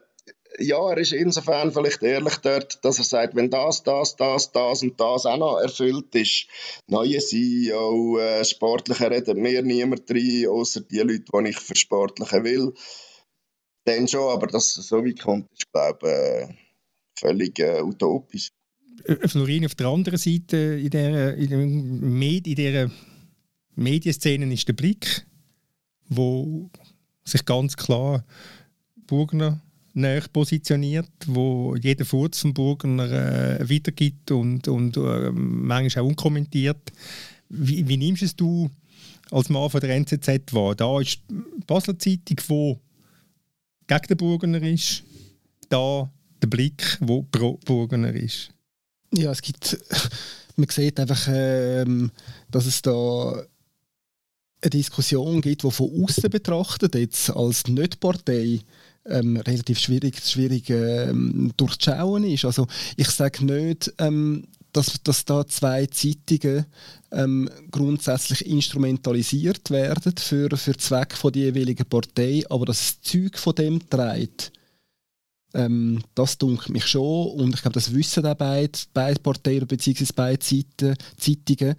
[0.59, 4.81] ja, er ist insofern vielleicht ehrlich dort, dass er sagt, wenn das, das, das, das
[4.81, 6.47] und das auch noch erfüllt ist,
[6.87, 12.43] neue CEO, äh, Sportliche reden mir niemand rein, außer die Leute, die ich für Sportliche
[12.43, 12.73] will.
[13.85, 16.55] Dann schon, aber dass es so weit kommt, ist, glaube ich, äh,
[17.19, 18.49] völlig äh, utopisch.
[19.25, 22.91] Florin, auf der anderen Seite in dieser, in Med in dieser
[23.75, 25.25] Medienszene ist der Blick,
[26.09, 26.69] wo
[27.23, 28.25] sich ganz klar
[29.05, 29.61] Burgner
[29.97, 33.11] näher positioniert, wo jeder Furz vom Burgener
[33.59, 36.91] äh, wiedergibt und, und äh, manchmal auch unkommentiert.
[37.49, 38.69] Wie, wie nimmst es du
[39.31, 40.75] als Mann von der NZZ wahr?
[40.75, 42.79] Da ist die Basler Zeitung, wo
[43.87, 45.03] gegen den Burgener ist,
[45.69, 46.09] da
[46.41, 48.51] der Blick, wo pro Burgener ist.
[49.13, 49.77] Ja, es gibt,
[50.55, 52.11] man sieht einfach, ähm,
[52.51, 53.43] dass es da
[54.61, 58.59] eine Diskussion gibt, die von außen betrachtet, jetzt als Nicht-Partei,
[59.09, 62.45] ähm, relativ schwierig, schwierig ähm, durchzuschauen ist.
[62.45, 66.65] Also ich sage nicht, ähm, dass, dass da zwei Zeitungen
[67.11, 73.55] ähm, grundsätzlich instrumentalisiert werden für, für Zweck von der jeweiligen Partei, aber das Zeug von
[73.55, 74.51] dem trägt,
[75.53, 80.05] ähm, das dunkelt mich schon und ich glaube, das wissen auch beide, beide Parteien bzw.
[80.15, 81.75] beide Seiten, Zeitungen.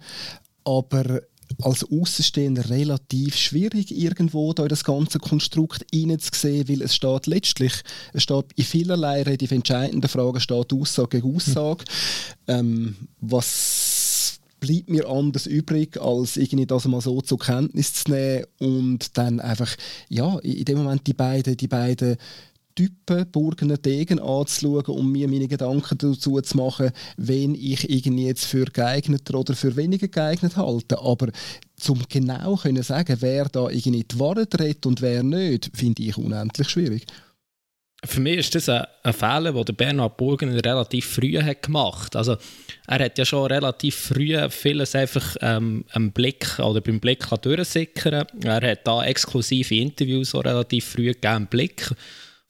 [0.65, 1.21] Aber
[1.61, 7.73] als Außenstehender relativ schwierig, irgendwo da in das ganze Konstrukt hineinzusehen, weil es steht letztlich,
[8.13, 11.83] es steht in vielerlei relativ entscheidenden Fragen steht Aussage gegen Aussage.
[12.47, 18.45] Ähm, was bleibt mir anders übrig, als irgendwie das mal so zur Kenntnis zu nehmen
[18.59, 19.75] und dann einfach,
[20.09, 22.17] ja, in dem Moment die beiden, die beiden
[22.75, 28.45] Typen, Burgener Degen anzuschauen und mir meine Gedanken dazu zu machen, wen ich irgendwie jetzt
[28.45, 30.99] für geeigneter oder für weniger geeignet halte.
[30.99, 31.29] Aber
[31.75, 36.17] zum genau können sagen, wer da irgendwie die Wahrheit redet und wer nicht, finde ich
[36.17, 37.05] unendlich schwierig.
[38.05, 42.37] Für mich ist das ein, ein Fehler, den Bernhard Burgener relativ früh hat gemacht Also
[42.87, 48.25] er hat ja schon relativ früh vieles einfach ähm, im Blick oder beim Blick durchsickern.
[48.41, 51.89] Er hat da exklusive Interviews so relativ früh gegeben, Blick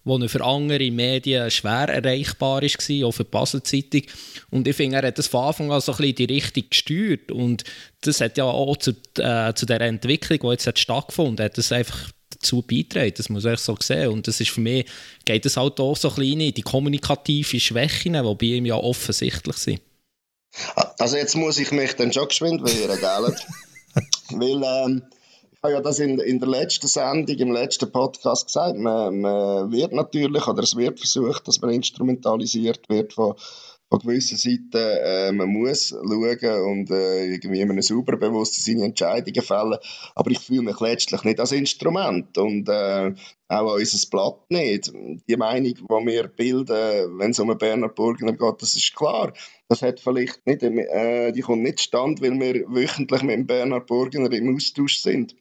[0.03, 4.01] wo für andere Medien schwer erreichbar war, auch für die Basel-Zeitung.
[4.49, 7.31] Und ich finde, er hat das von Anfang an so ein bisschen die Richtung gesteuert.
[7.31, 7.63] Und
[8.01, 11.71] das hat ja auch zu, äh, zu der Entwicklung, die jetzt hat stattgefunden hat, das
[11.71, 13.13] einfach dazu beitragen.
[13.15, 14.09] Das muss ich so sehen.
[14.09, 14.85] Und das ist für mich,
[15.25, 19.81] geht es halt auch so kleine, die kommunikative Schwächen, die bei ihm ja offensichtlich sind.
[20.97, 23.35] Also jetzt muss ich mich dann schon geschwind wehren, gell?
[24.31, 25.03] Weil ähm,
[25.63, 29.93] habe ja das in, in der letzten Sendung, im letzten Podcast gesagt, man, man wird
[29.93, 33.35] natürlich, oder es wird versucht, dass man instrumentalisiert wird von
[33.89, 39.41] von gewissen Seiten, äh, man muss schauen und äh, irgendwie in einem bewusst seine Entscheidungen
[39.41, 39.79] fällen.
[40.13, 43.13] Aber ich fühle mich letztlich nicht als Instrument und äh,
[43.47, 44.91] auch unser Blatt nicht.
[45.27, 49.33] Die Meinung, die wir bilden, wenn es um einen Bernhard Burgner geht, das ist klar.
[49.67, 53.87] Das hat vielleicht nicht, äh, die kommt nicht stand, weil wir wöchentlich mit dem Bernhard
[53.87, 55.35] Burgner im Austausch sind.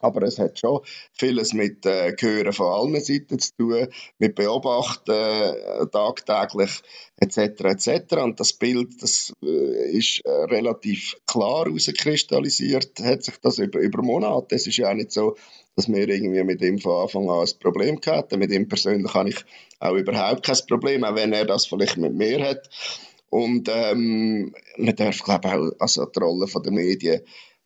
[0.00, 0.80] Aber es hat schon
[1.12, 6.70] vieles mit äh, Hören von allen Seiten zu tun, mit Beobachten äh, tagtäglich
[7.18, 7.38] etc.
[7.64, 8.14] etc.
[8.16, 14.02] Und das Bild, das äh, ist äh, relativ klar herauskristallisiert, hat sich das über, über
[14.02, 14.54] Monate.
[14.54, 15.36] Es ist ja auch nicht so,
[15.76, 18.38] dass wir irgendwie mit ihm von Anfang an ein Problem hatten.
[18.38, 19.44] Mit ihm persönlich habe ich
[19.78, 22.68] auch überhaupt kein Problem, auch wenn er das vielleicht mit mir hat.
[23.30, 27.20] Und ähm, man darf, glaube ich, auch also die Rolle der Medien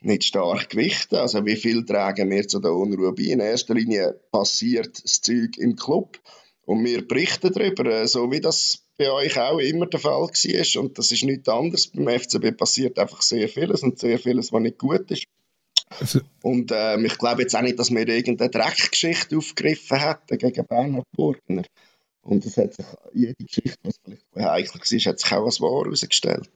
[0.04, 1.16] nicht stark gewichten.
[1.16, 3.24] Also wie viel tragen wir zu der Unruhe bei?
[3.24, 6.18] In erster Linie passiert das Zeug im Club
[6.66, 10.80] und wir berichten darüber, äh, so wie das bei euch auch immer der Fall war.
[10.82, 11.88] Und das ist nichts anderes.
[11.88, 15.24] Beim FCB passiert einfach sehr vieles und sehr vieles, was nicht gut ist.
[16.00, 20.66] Also und äh, ich glaube jetzt auch nicht, dass wir irgendeine Dreckgeschichte aufgegriffen hätten gegen
[20.66, 21.64] Bernhard Burgner.
[22.22, 25.84] Und es hat sich jede Geschichte, was vielleicht heikel war, hat sich auch als wahr
[25.84, 26.50] herausgestellt.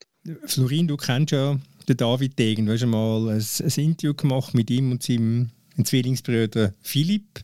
[0.46, 1.58] Florin, du kennst ja
[1.88, 2.66] den David Degen.
[2.66, 5.50] Du hast einmal ein, ein Interview gemacht mit ihm und seinem
[5.82, 7.40] Zwillingsbruder Philipp,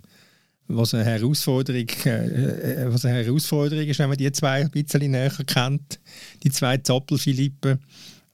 [0.66, 5.10] was eine Herausforderung, äh, äh, was eine Herausforderung ist, wenn man die zwei ein bisschen
[5.10, 6.00] näher kennt.
[6.42, 7.78] Die zwei Zappel-Philippen.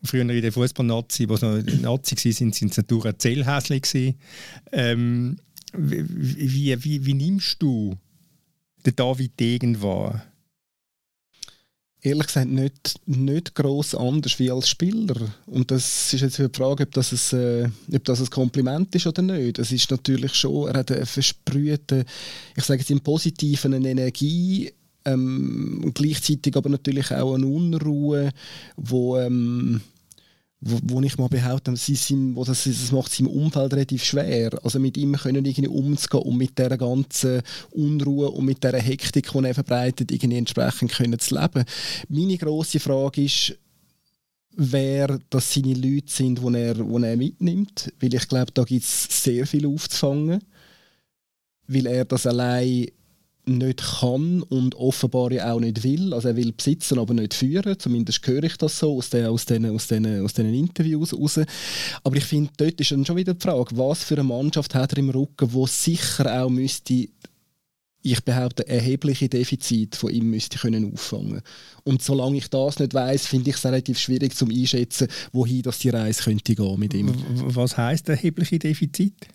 [0.03, 4.17] Früher in der Fußball-Nazi, wo noch Nazi waren, sind sie natürlich Zellhäsli.
[4.73, 5.37] Ähm,
[5.77, 7.95] wie, wie, wie nimmst du
[8.87, 10.25] den David Degen wahr?
[12.03, 15.17] Ehrlich gesagt nicht, nicht gross anders wie als Spieler.
[15.47, 19.07] Und das ist jetzt die Frage, ob das, ein, äh, ob das ein Kompliment ist
[19.07, 19.59] oder nicht.
[19.59, 22.05] Es ist natürlich schon, er hat eine versprühte,
[22.57, 24.73] ich sage jetzt im Positiven, eine Energie,
[25.05, 28.31] ähm, gleichzeitig aber natürlich auch eine Unruhe,
[28.77, 29.81] wo ähm,
[30.61, 34.51] wo, wo ich mal behaupte, sie sind, wo das, das macht seinem Umfeld relativ schwer.
[34.63, 39.33] Also mit ihm können irgendwie umzugehen und mit der ganzen Unruhe und mit der Hektik,
[39.33, 41.65] die er verbreitet, irgendwie entsprechend können zu leben.
[42.09, 43.55] Meine grosse Frage ist,
[44.55, 47.93] wer das seine Leute sind, die er, die er mitnimmt.
[47.99, 50.43] Weil ich glaube, da gibt es sehr viel aufzufangen.
[51.67, 52.89] Weil er das allein
[53.59, 56.15] nicht kann und offenbar ja auch nicht will.
[56.15, 57.79] Also er will besitzen, aber nicht führen.
[57.79, 61.41] Zumindest höre ich das so aus den, aus den, aus den, aus den Interviews raus.
[62.05, 64.93] Aber ich finde, dort ist dann schon wieder die Frage, was für eine Mannschaft hat
[64.93, 67.09] er im Rücken, wo sicher auch müsste
[68.03, 71.43] ich behaupte, erhebliche Defizite von ihm müsste können auffangen.
[71.85, 75.81] Und solange ich das nicht weiß, finde ich es relativ schwierig zum einschätzen, wohin das
[75.81, 77.15] die Reise könnte gehen mit ihm.
[77.55, 79.29] Was heißt erhebliche Defizite?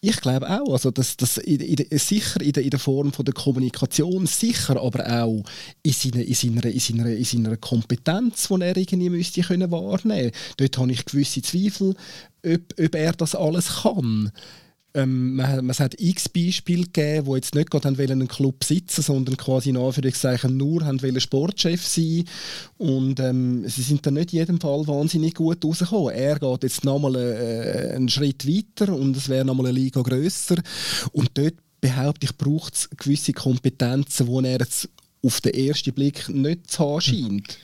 [0.00, 4.26] Ich glaube auch, also das, das sicher in der, in der Form von der Kommunikation,
[4.26, 5.42] sicher aber auch
[5.82, 10.30] in seiner, in seiner, in seiner, in seiner Kompetenz, die er irgendwie müsste können wahrnehmen.
[10.56, 11.96] Dort habe ich gewisse Zweifel,
[12.46, 14.30] ob, ob er das alles kann.
[14.94, 19.68] Ähm, es hat x Beispiele gegeben, wo jetzt nicht gerade einen Club sitzen sondern quasi
[19.68, 20.82] in Anführungszeichen nur
[21.20, 22.24] Sportchef sein
[22.78, 26.14] und ähm, sie sind dann nicht in jedem Fall wahnsinnig gut rausgekommen.
[26.14, 30.56] Er geht jetzt nochmal äh, einen Schritt weiter und es wäre nochmal eine Liga grösser
[31.12, 34.88] und dort behaupte ich, braucht es gewisse Kompetenzen, die er jetzt
[35.22, 37.58] auf den ersten Blick nicht zu haben scheint.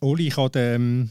[0.00, 1.08] Oli, ich habe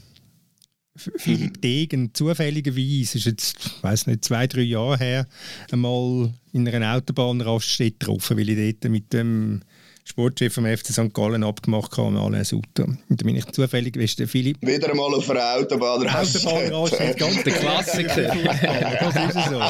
[1.16, 5.26] Philipp Degen zufälligerweise, ist jetzt, ich weiß nicht, zwei, drei Jahre her,
[5.70, 9.62] einmal in einer Autobahnraststätte getroffen, weil ich dort mit dem
[10.08, 11.12] Sportchef vom FC St.
[11.12, 12.84] Gallen abgemacht habe, Alain Sutter.
[12.84, 14.56] Und da bin ich zufällig, weißt du, Philipp...
[14.60, 16.46] Wieder einmal auf einer Autobahnraststätte.
[16.46, 18.22] Autobahnraststätte, ganz der Klassiker.
[19.00, 19.60] das ist so.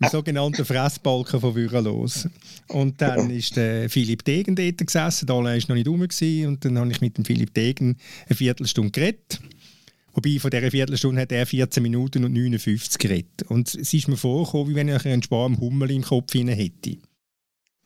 [0.00, 2.26] Ein sogenannter Fressbalken von Würelos.
[2.68, 6.78] Und dann ist der Philipp Degen dort gesessen, Alain war noch nicht rum und dann
[6.78, 7.98] habe ich mit dem Philipp Degen
[8.28, 9.40] eine Viertelstunde geredet.
[10.16, 13.42] Wobei von dieser Viertelstunde hat er 14 Minuten und 59 geredet.
[13.48, 16.96] Und es ist mir vorgekommen, wie wenn ich einen Sparm Hummel im Kopf hätte.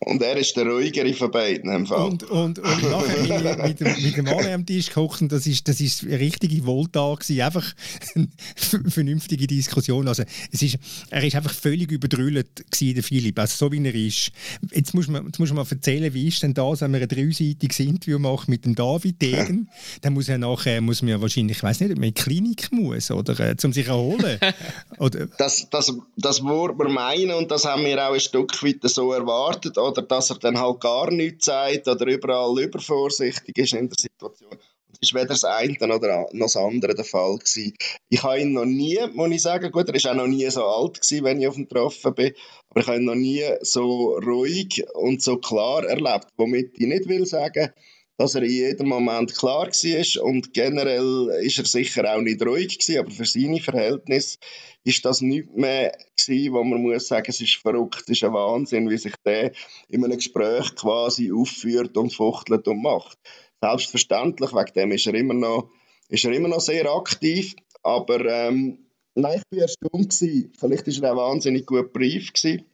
[0.02, 1.70] Und er ist der ruhigere von beiden.
[1.70, 2.08] Im Fall.
[2.08, 5.68] Und, und, und nachher mit dem, mit dem Mann am Tisch gekocht und das ist,
[5.68, 7.74] das ist eine richtige Volta Einfach
[8.14, 10.08] eine vernünftige Diskussion.
[10.08, 10.78] Also, es ist,
[11.10, 13.38] er ist einfach völlig überdrüllt der Philipp.
[13.38, 14.32] Also, so wie er ist.
[14.72, 17.08] Jetzt muss man, jetzt muss man mal erzählen, wie ist denn das, wenn man ein
[17.08, 19.68] dreiseitiges Interview macht mit dem David Degen?
[20.00, 22.22] Dann muss er nachher, muss man ja wahrscheinlich, ich weiß nicht, ob man in die
[22.22, 24.38] Klinik muss, oder, äh, um sich erholen.
[24.98, 25.26] oder?
[25.36, 29.12] Das, das, das würde man meinen und das haben wir auch ein Stück weit so
[29.12, 33.98] erwartet oder dass er dann halt gar nichts sagt oder überall übervorsichtig ist in der
[33.98, 34.57] Situation.
[35.03, 37.37] Es war weder das eine oder noch das andere der Fall.
[37.38, 37.74] Gewesen.
[38.09, 40.64] Ich habe ihn noch nie, muss ich sagen, gut, er war auch noch nie so
[40.64, 42.35] alt, gewesen, wenn ich auf ihn getroffen bin,
[42.68, 47.09] aber ich habe ihn noch nie so ruhig und so klar erlebt, womit ich nicht
[47.09, 47.72] will sagen,
[48.20, 52.78] dass er in jedem Moment klar war und generell ist er sicher auch nicht ruhig
[52.78, 54.37] gewesen, aber für seine Verhältnisse
[54.85, 58.35] ist das nicht mehr gewesen, wo man muss sagen, es ist verrückt, es ist ein
[58.35, 59.52] Wahnsinn, wie sich der
[59.88, 63.16] in einem Gespräch quasi aufführt und fuchtelt und macht.
[63.62, 65.70] Selbstverständlich, wegen dem ist er immer noch,
[66.11, 70.52] ist er immer noch sehr aktiv, aber ähm, nein, ich war erstaunt gewesen.
[70.61, 72.66] Vielleicht war er auch wahnsinnig gut Brief gewesen.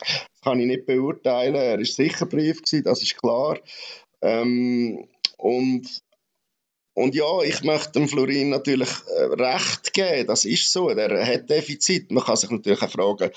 [0.00, 1.56] Das kann ich nicht beurteilen.
[1.56, 3.58] Er war sicher Brief das ist klar.
[4.22, 6.02] Ähm, und,
[6.94, 10.26] und ja, ich möchte dem Florin natürlich äh, recht geben.
[10.26, 10.88] Das ist so.
[10.88, 12.10] Er hat Defizit.
[12.10, 13.30] Man kann sich natürlich auch fragen,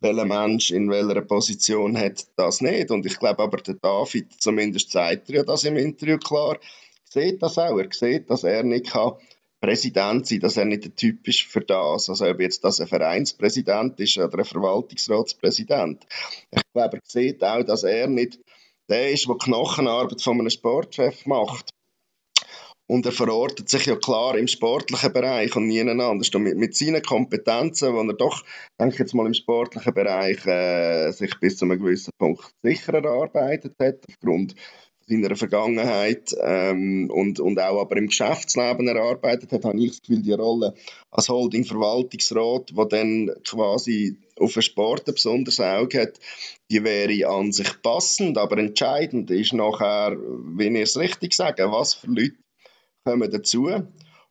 [0.00, 2.90] welcher Mensch in welcher Position hat das nicht.
[2.90, 6.58] Und ich glaube aber, der David, zumindest zeigt er ja das im Interview klar,
[7.04, 7.78] sieht das auch.
[7.78, 9.12] Er sieht, dass er nicht kann
[9.62, 12.10] Präsident sein, dass er nicht der Typ ist für das.
[12.10, 16.04] Also ob jetzt das ein Vereinspräsident ist oder ein Verwaltungsratspräsident.
[16.50, 18.40] Ich glaube, er sieht auch, dass er nicht
[18.92, 21.70] der ist, der Knochenarbeit von einem Sportchef macht.
[22.90, 26.28] Und er verortet sich ja klar im sportlichen Bereich und nie anders.
[26.34, 28.44] Und mit, mit seinen Kompetenzen, die er doch,
[28.78, 32.92] denke ich jetzt mal, im sportlichen Bereich äh, sich bis zu einem gewissen Punkt sicher
[32.92, 34.54] erarbeitet hat, aufgrund
[35.06, 40.22] seiner Vergangenheit ähm, und, und auch aber im Geschäftsleben erarbeitet hat, habe ich das Gefühl,
[40.22, 40.74] die Rolle
[41.10, 46.18] als Holding-Verwaltungsrat, wo dann quasi auf den Sport ein besonderes Auge hat,
[46.70, 51.94] die wäre an sich passend, aber entscheidend ist nachher, wenn ich es richtig sage, was
[51.94, 52.36] für Leute
[53.04, 53.68] kommen dazu.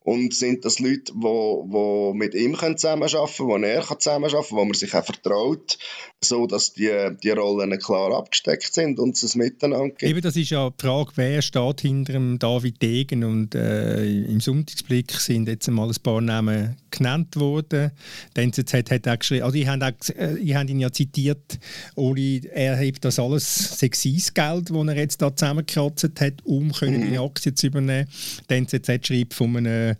[0.04, 4.74] Und sind das Leute, die, mit ihm zusammenarbeiten können, die er zusammenarbeiten kann, wo man
[4.74, 5.78] sich auch vertraut,
[6.24, 10.04] so dass die, die Rollen klar abgesteckt sind und es ein Miteinander gibt.
[10.04, 14.40] Eben, das ist ja die Frage, wer steht hinter dem David Degen und äh, im
[14.40, 17.92] Sonntagsblick sind jetzt mal ein paar Namen genannt worden.
[18.36, 21.60] Die NZZ hat auch geschrieben, also ich habe, auch, äh, ich habe ihn ja zitiert,
[21.96, 27.12] Oli, er hebt das alles Sexisgeld, das er jetzt da zusammengekratzt hat, um können mhm.
[27.12, 28.08] die Aktien zu übernehmen.
[28.50, 29.91] Die NZZ schreibt von einem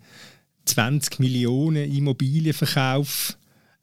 [0.64, 3.36] 20 Millionen Immobilienverkauf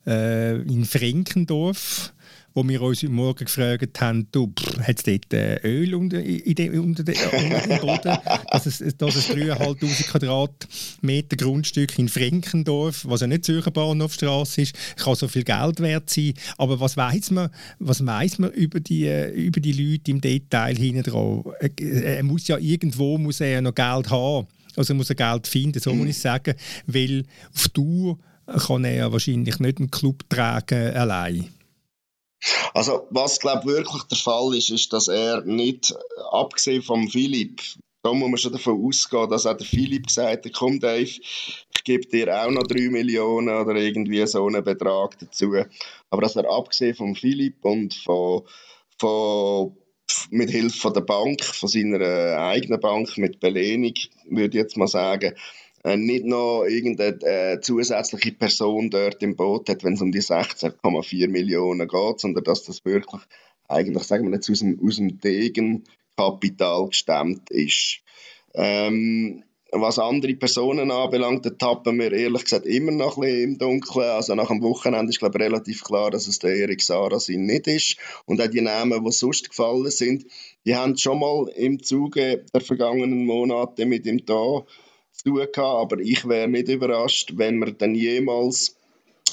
[0.05, 2.13] äh, in Frenkendorf
[2.53, 6.79] wo wir uns morgen gefragt haben, du, hat es dort äh, Öl unter, in unter,
[6.79, 8.17] unter dem Boden,
[8.51, 14.75] dass es, dass es 3'500 Quadratmeter Grundstück in Frenkendorf, was ja nicht Zürcher Bahnhofstrasse ist,
[14.97, 16.33] kann so viel Geld wert sein.
[16.57, 20.75] Aber was weiß man, was weiss man über, die, äh, über die Leute im Detail
[20.75, 21.43] hinten dran?
[21.77, 24.47] Er muss ja irgendwo muss er noch Geld haben.
[24.79, 26.55] Also muss er Geld finden, so muss ich sagen,
[26.87, 28.17] weil auf Tour
[28.65, 31.53] kann er wahrscheinlich nicht einen Club tragen allein.
[32.73, 35.93] Also, was glaube wirklich der Fall ist, ist, dass er nicht,
[36.31, 37.61] abgesehen vom Philipp,
[38.03, 41.83] da muss man schon davon ausgehen, dass auch der Philipp gesagt hat, komm Dave, ich
[41.83, 45.55] gebe dir auch noch 3 Millionen oder irgendwie so einen Betrag dazu.
[46.09, 48.43] Aber dass er abgesehen vom Philipp und von,
[48.97, 49.75] von
[50.29, 53.93] mit Hilfe der Bank, von seiner eigenen Bank, mit Belehnung,
[54.29, 55.33] würde ich jetzt mal sagen,
[55.83, 60.21] äh, nicht noch irgendeine äh, zusätzliche Person dort im Boot hat, wenn es um die
[60.21, 63.21] 16,4 Millionen geht, sondern dass das wirklich
[63.67, 68.01] eigentlich, sagen wir jetzt, aus dem, aus dem Degenkapital gestemmt ist.
[68.53, 73.57] Ähm, was andere Personen anbelangt, da tappen wir ehrlich gesagt immer noch ein bisschen im
[73.57, 74.09] Dunkeln.
[74.09, 77.67] Also nach dem Wochenende ist glaube ich, relativ klar, dass es der Erik Sarasin nicht
[77.67, 77.97] ist.
[78.25, 80.25] Und auch die Namen, die sonst gefallen sind,
[80.65, 84.63] die haben schon mal im Zuge der vergangenen Monate mit ihm da
[85.11, 88.75] zu tun gehabt, aber ich wäre nicht überrascht, wenn wir dann jemals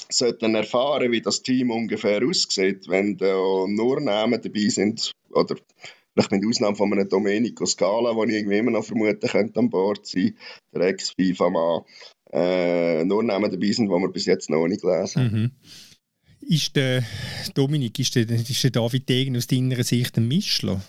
[0.09, 5.55] sollten erfahren, wie das Team ungefähr aussieht, wenn da nur Namen dabei sind, oder
[6.17, 9.69] vielleicht mit Ausnahme von einem Domenico Scala, den ich irgendwie immer noch vermuten könnte an
[9.69, 10.35] Bord sein,
[10.73, 11.83] der Ex-FIFA-Mann,
[12.33, 15.41] äh, nur Namen dabei sind, die wir bis jetzt noch nicht gelesen haben.
[15.41, 15.51] Mhm.
[16.41, 17.03] Ist der
[17.55, 20.81] Dominik, ist der, ist der David Degen aus deiner Sicht ein Mischler?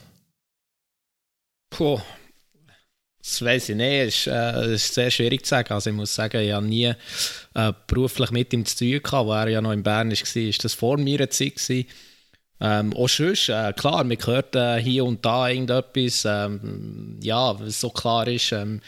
[1.71, 2.01] Puh,
[3.21, 5.73] das weiß ich nicht, es ist, äh, ist sehr schwierig zu sagen.
[5.75, 6.93] Also ich muss sagen, ich habe nie
[7.55, 10.37] äh, beruflich mit ihm zu tun gehabt, wo er ja noch in Bern war.
[10.37, 11.87] Ist das vor mir Zeit gewesen.
[12.61, 17.81] Ähm, auch sonst, äh, klar, man hört äh, hier und da irgendetwas, ähm, ja, was
[17.81, 18.81] so klar ist, ähm,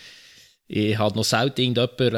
[0.73, 2.15] ich habe noch selten irgendjemanden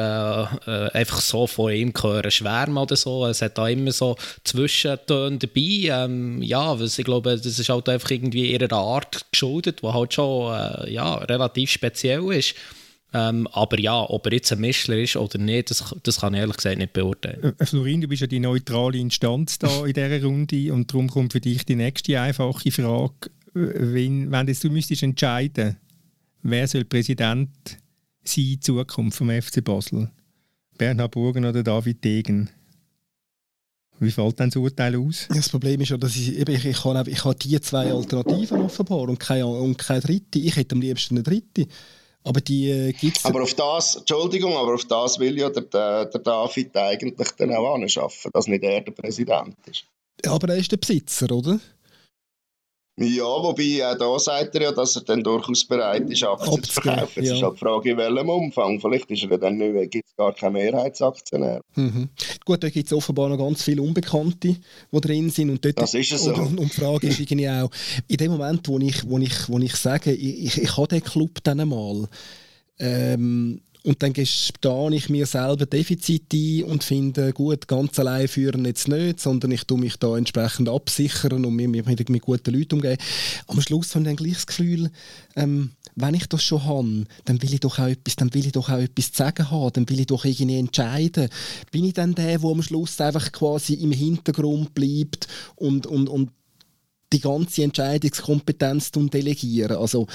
[0.67, 3.25] äh, äh, einfach so von ihm hören, schwärmen oder so.
[3.25, 5.89] Es hat da immer so Zwischentöne dabei.
[5.89, 10.13] Ähm, ja, was ich glaube, das ist halt einfach irgendwie ihrer Art geschuldet, die halt
[10.13, 12.53] schon äh, ja, relativ speziell ist.
[13.15, 16.39] Ähm, aber ja, ob er jetzt ein Mischler ist oder nicht, das, das kann ich
[16.39, 17.53] ehrlich gesagt nicht beurteilen.
[17.59, 21.33] Äh, Florin, du bist ja die neutrale Instanz da in dieser Runde und darum kommt
[21.33, 23.29] für dich die nächste einfache Frage.
[23.53, 25.77] Wenn, wenn du müsstest entscheiden,
[26.41, 27.49] wer soll Präsident
[28.23, 30.09] seine Zukunft vom FC Basel?
[30.79, 32.49] Bernhard Burgen oder David Degen?
[33.99, 35.27] Wie fällt dann das Urteil aus?
[35.29, 38.61] Das Problem ist ja, dass ich, eben, ich, ich, habe, ich habe die zwei Alternativen
[38.61, 40.39] offenbar und keine, und keine dritte.
[40.39, 41.67] Ich hätte am liebsten eine dritte.
[42.23, 43.25] Aber die äh, gibt es.
[43.25, 47.53] Aber auf das, Entschuldigung, aber auf das will ja der, der, der David eigentlich dann
[47.53, 49.85] auch anschaffen, dass nicht er der Präsident ist.
[50.25, 51.59] Aber er ist der Besitzer, oder?
[52.95, 56.73] Ja, wobei auch da sagt er ja, dass er dann durchaus bereit ist, Aktien zu
[56.73, 57.23] verkaufen.
[57.23, 57.35] Jetzt ja.
[57.35, 58.79] ist halt die Frage, in welchem Umfang.
[58.79, 61.61] Vielleicht ist er dann nicht, gibt es gar keinen Mehrheitsaktionär.
[61.75, 62.09] Mhm.
[62.45, 64.57] Gut, da gibt es offenbar noch ganz viele Unbekannte,
[64.91, 65.49] die drin sind.
[65.49, 66.35] Und dort, das ist es so.
[66.35, 67.71] Und, und, die Frage ist irgendwie auch,
[68.07, 71.03] in dem Moment, wo ich, wo ich, wo ich sage, ich, ich, ich habe den
[71.03, 72.07] Club dann mal,
[72.77, 78.63] ähm, und dann gestehe ich mir selber Defizit ein und finde, gut, ganz allein führen
[78.63, 82.75] jetzt nicht, sondern ich tue mich da entsprechend absichern und mich mit, mit guten Leuten
[82.75, 82.97] umgehen.
[83.47, 84.89] Am Schluss habe ich dann gleich das Gefühl,
[85.35, 88.53] ähm, wenn ich das schon habe, dann will ich doch auch etwas, dann will ich
[88.53, 91.29] doch auch etwas zu sagen haben, dann will ich doch irgendwie entscheiden.
[91.71, 96.31] Bin ich dann der, der am Schluss einfach quasi im Hintergrund bleibt und, und, und
[97.11, 99.75] die ganze Entscheidungskompetenz delegieren?
[99.75, 100.07] Also,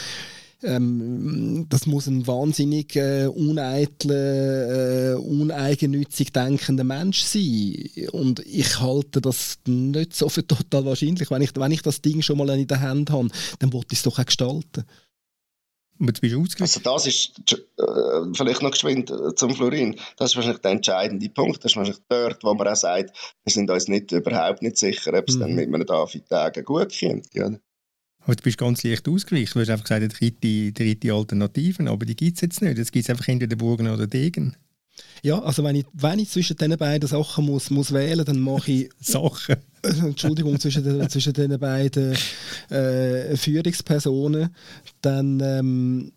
[0.63, 7.91] ähm, das muss ein wahnsinnig äh, uneitler, äh, uneigennützig denkender Mensch sein.
[8.13, 11.31] Und ich halte das nicht so für total wahrscheinlich.
[11.31, 13.29] Wenn ich, wenn ich das Ding schon mal in der Hand habe,
[13.59, 14.85] dann wollte ich es doch auch gestalten.
[16.01, 19.97] Und bist also das ist äh, vielleicht noch geschwind äh, zum Florin.
[20.17, 21.65] Das ist wahrscheinlich der entscheidende Punkt.
[21.65, 25.13] Das ist wahrscheinlich dort, wo man auch sagt, wir sind uns nicht, überhaupt nicht sicher,
[25.15, 25.41] ob es mhm.
[25.41, 27.35] dann mit einem David Tagen gut kommt.
[27.35, 27.51] Ja.
[28.21, 29.55] Aber du bist ganz leicht ausgewichen.
[29.55, 32.79] Du hast einfach gesagt, dritte, dritte Alternativen, aber die gibt es jetzt nicht.
[32.79, 34.57] Es gibt einfach entweder Burgen oder Degen.
[35.23, 38.71] Ja, also wenn ich, wenn ich zwischen diesen beiden Sachen muss, muss wählen dann mache
[38.71, 38.91] ich...
[39.01, 39.57] Sachen?
[39.83, 42.17] Entschuldigung, zwischen, den, zwischen den beiden
[42.69, 44.55] äh, Führungspersonen,
[45.01, 46.13] dann ähm,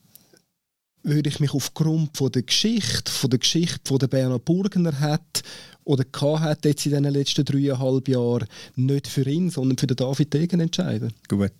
[1.03, 5.43] würde ich mich aufgrund von der Geschichte, von der Geschichte, von der Bernhard Burgener hat
[5.83, 6.05] oder
[6.39, 10.59] hat jetzt in den letzten dreieinhalb Jahren nicht für ihn, sondern für den David Degen
[10.59, 11.13] entscheiden.
[11.27, 11.51] Gut.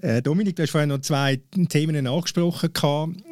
[0.00, 2.70] Äh, Dominik, du hast vorhin noch zwei Themen angesprochen.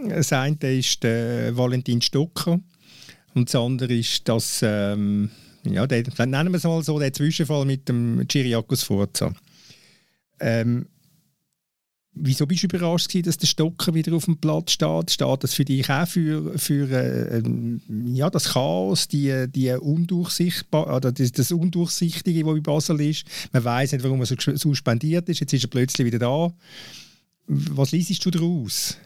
[0.09, 2.59] Das eine ist der Valentin Stocker
[3.35, 5.31] und das andere ist das, ähm,
[5.65, 9.33] ja, der, nennen wir es mal so, der Zwischenfall mit dem Chiriakos Forza.
[10.41, 10.87] Ähm,
[12.19, 15.11] Wieso bist du überrascht gewesen, dass der Stocker wieder auf dem Platz steht?
[15.11, 17.43] Steht das für dich auch für, für äh,
[18.07, 19.71] ja, das Chaos, die, die
[20.73, 23.27] oder das, das Undurchsichtige, das bei Basel ist?
[23.53, 25.41] Man weiß nicht, warum er so suspendiert ist.
[25.41, 26.53] Jetzt ist er plötzlich wieder da.
[27.49, 28.97] Was liest du daraus?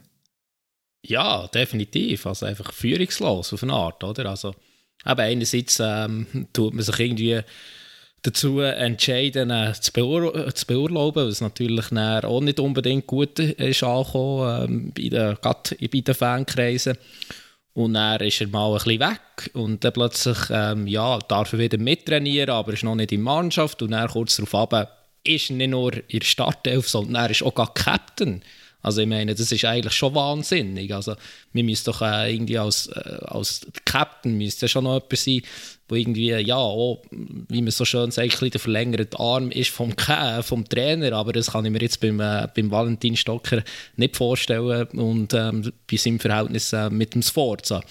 [1.05, 2.27] Ja, definitiv.
[2.27, 4.27] Also einfach führungslos auf eine Art, oder?
[4.27, 4.55] Also,
[5.03, 7.41] aber einerseits ähm, tut man sich irgendwie
[8.23, 14.93] dazu entscheiden, äh, zu, beur zu beurlauben, was natürlich auch nicht unbedingt gut ist angekommen,
[14.95, 16.97] den, gerade bei den Fankreisen.
[17.73, 21.61] Und dann ist er mal ein bisschen weg und dann plötzlich ähm, ja, darf er
[21.61, 23.81] wieder mittrainieren, aber ist noch nicht in der Mannschaft.
[23.83, 27.55] Und dann kurz darauf ab, ist nicht nur in der Startelf, sondern er ist auch
[27.55, 28.43] gar Captain.
[28.83, 30.93] Also ich meine, das ist eigentlich schon wahnsinnig.
[30.95, 31.15] Also
[31.53, 35.43] wir müssen doch äh, irgendwie als, äh, als Captain müsste schon noch jemand sein,
[35.91, 39.93] wo irgendwie, ja, auch, wie man so schön sagt, der verlängerte Arm ist vom,
[40.43, 43.63] vom Trainer, aber das kann ich mir jetzt beim, äh, beim Valentin Stocker
[43.97, 47.83] nicht vorstellen und ähm, bei seinem Verhältnis äh, mit dem Sforza.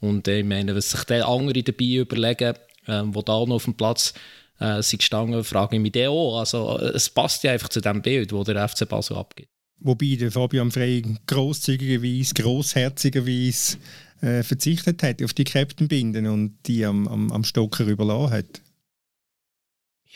[0.00, 2.54] Und äh, ich meine, was sich der andere dabei überlegen,
[2.86, 4.14] äh, wo da noch auf dem Platz
[4.60, 6.38] äh, sind gestanden, frage ich mich den auch.
[6.38, 9.50] Also es passt ja einfach zu dem Bild, das der FC Basel abgibt.
[9.80, 13.78] Wobei der Fabian Frey grosszügigerweise, grossherzigerweise
[14.20, 18.62] äh, verzichtet hat auf die Captain-Binden und die am, am, am Stocker überlassen hat.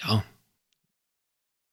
[0.03, 0.25] Ja.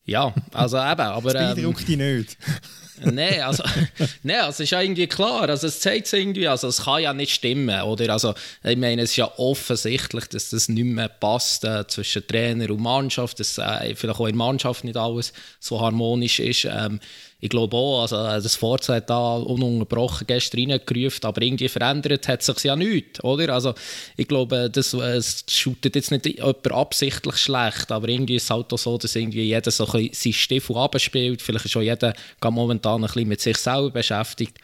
[0.03, 1.33] Ja, also eben, aber...
[1.33, 2.37] Das beeindruckt ähm, dich nicht.
[3.03, 3.63] Nein, also,
[4.23, 5.49] nee, also ist ja irgendwie klar.
[5.49, 8.13] Also es zeigt irgendwie, also es kann ja nicht stimmen, oder?
[8.13, 8.33] Also
[8.63, 12.81] ich meine, es ist ja offensichtlich, dass das nicht mehr passt äh, zwischen Trainer und
[12.81, 16.65] Mannschaft, dass äh, vielleicht auch in der Mannschaft nicht alles so harmonisch ist.
[16.65, 16.99] Ähm,
[17.41, 22.43] ich glaube auch, also das Forza hat da ununterbrochen gestern reingerufen, aber irgendwie verändert hat
[22.43, 23.53] sich ja nichts, oder?
[23.53, 23.73] Also
[24.17, 28.49] ich glaube, das, äh, es shootet jetzt nicht jemand absichtlich schlecht, aber irgendwie ist es
[28.49, 31.81] halt auch so, dass irgendwie jeder so ein bisschen seinen Stiefel abspielt, vielleicht ist auch
[31.81, 34.57] jeder momentan ein bisschen mit sich selber beschäftigt.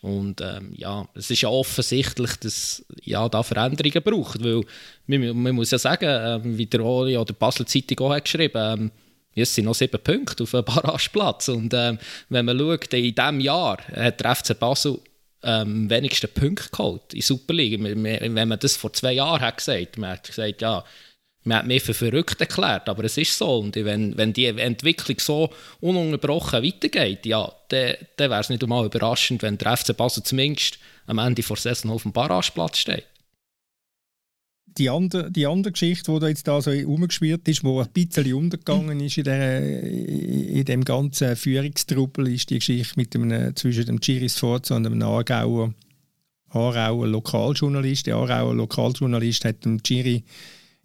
[0.00, 4.62] Und ähm, ja, es ist ja offensichtlich, dass ja, da Veränderungen braucht, weil
[5.06, 8.58] man, man muss ja sagen, ähm, wie der Oli oder Basel Zeitung auch hat geschrieben,
[8.58, 8.90] ähm,
[9.34, 11.48] es sind noch sieben Punkte auf einem Barrageplatz.
[11.48, 11.98] Und ähm,
[12.28, 14.98] wenn man schaut, in diesem Jahr hat der FC Basel
[15.42, 17.82] ähm, wenigsten Punkte geholt in Superliga.
[17.82, 20.84] Wenn man das vor zwei Jahren hat gesagt, man hat gesagt, ja,
[21.44, 23.58] man hat mich für verrückt erklärt, aber es ist so.
[23.58, 28.86] Und wenn, wenn die Entwicklung so ununterbrochen weitergeht, ja, dann, dann wäre es nicht einmal
[28.86, 33.06] überraschend, wenn der FC Basel zumindest am Ende vor Saison auf dem Barrageplatz steht.
[34.78, 38.34] Die andere, die andere Geschichte, die da jetzt da so umgeschwirrt ist, die ein bisschen
[38.34, 44.00] untergegangen ist in, der, in dem ganzen Führungstruppel, ist die Geschichte mit dem, zwischen dem
[44.00, 45.74] Giris Forza und dem Aargauer,
[46.48, 48.06] Aarauer Lokaljournalist.
[48.06, 50.24] Der Aarauer Lokaljournalist hat dem Giri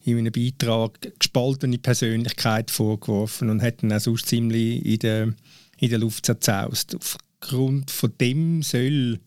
[0.08, 5.34] in einem Beitrag gespaltene Persönlichkeit vorgeworfen und hat ihn auch sonst ziemlich in der,
[5.80, 6.96] in der Luft zerzaust.
[6.96, 9.20] Aufgrund von dem soll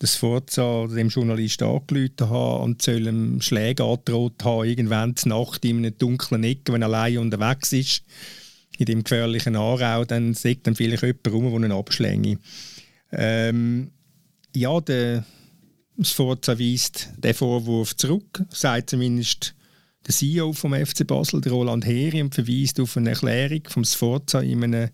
[0.00, 5.64] das Forza dem Journalist angelüht haben und soll ihm Schläge angedroht haben, irgendwann zur Nacht
[5.64, 8.02] in einer dunklen Ecke, wenn er allein unterwegs ist,
[8.76, 12.38] in dem gefährlichen Aarau, dann sagt dann vielleicht jemand rum, der ihn abschlänge.
[13.12, 13.90] Ähm,
[14.56, 15.24] ja, der,
[15.96, 19.54] das Forza weist den Vorwurf zurück, sagt zumindest
[20.06, 24.64] der CEO vom FC Basel, Roland Heri, und verweist auf eine Erklärung vom Sforza in
[24.64, 24.88] einem,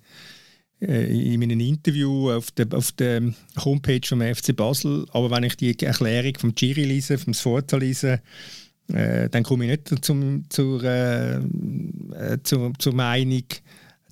[0.80, 3.32] äh, in einem Interview auf der, auf der
[3.64, 5.06] Homepage vom FC Basel.
[5.12, 8.20] Aber wenn ich die Erklärung vom Giri lese, vom Sforza lese,
[8.88, 13.44] äh, dann komme ich nicht zum, zur, äh, äh zur, zur Meinung,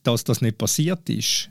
[0.02, 1.50] dass das nicht passiert ist.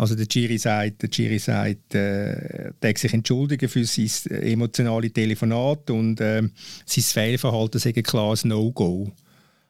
[0.00, 5.90] Also der Giri sagt, der Giri sagt, äh, der sich entschuldigen für sein emotionale Telefonat
[5.90, 6.40] und äh,
[6.86, 9.12] sein Fehlverhalten sei ein klares No-Go.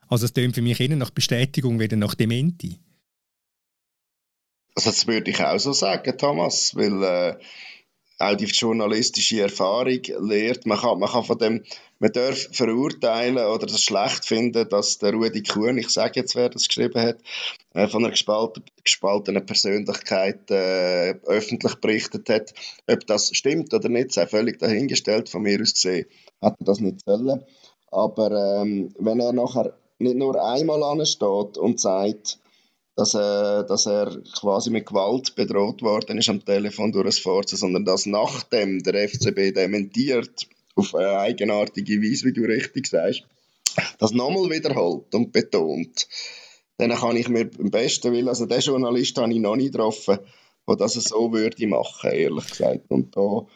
[0.06, 2.78] Also es klingt für mich eher nach Bestätigung wieder nach Dementi.
[4.76, 7.34] Also das würde ich auch so sagen, Thomas, weil äh,
[8.20, 11.64] auch die journalistische Erfahrung lehrt, man kann, man kann von dem,
[11.98, 16.50] man darf verurteilen oder das schlecht finden, dass der Rudi Kuhn, ich sage jetzt, wer
[16.50, 17.16] das geschrieben hat,
[17.72, 22.52] äh, von einer gespalten, gespaltenen Persönlichkeit äh, öffentlich berichtet hat.
[22.86, 26.06] Ob das stimmt oder nicht, sei völlig dahingestellt, von mir aus gesehen,
[26.42, 27.42] hat er das nicht sollen.
[27.90, 32.38] Aber ähm, wenn er nachher nicht nur einmal ansteht und sagt,
[33.00, 37.56] dass er, dass er quasi mit Gewalt bedroht worden ist am Telefon durch das Forza,
[37.56, 40.46] sondern dass nachdem der FCB dementiert,
[40.76, 43.24] auf eine eigenartige Weise, wie du richtig sagst,
[43.98, 46.08] das nochmal wiederholt und betont,
[46.76, 50.18] dann kann ich mir am besten will, also den Journalist habe ich noch nie getroffen,
[50.68, 52.90] der das so würde machen, ehrlich gesagt.
[52.90, 53.46] Und da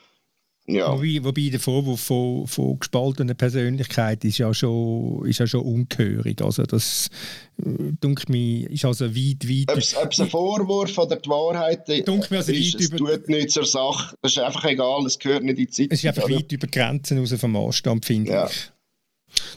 [0.66, 0.90] ja.
[0.90, 6.40] Wobei, wobei der Vorwurf von, von gespaltener Persönlichkeit ist ja schon, ist ja schon ungehörig.
[6.40, 7.10] Also das,
[7.58, 9.70] äh, denke mir, ist also weit, weit...
[9.70, 13.66] Ob es ein Vorwurf oder die Wahrheit ist, also ist es über, tut nichts zur
[13.66, 14.16] Sache.
[14.22, 15.88] Das ist einfach egal, es gehört nicht in die Zeit.
[15.90, 16.36] Es ist einfach oder?
[16.36, 18.48] weit über Grenzen raus vom Maßstab, finde ja.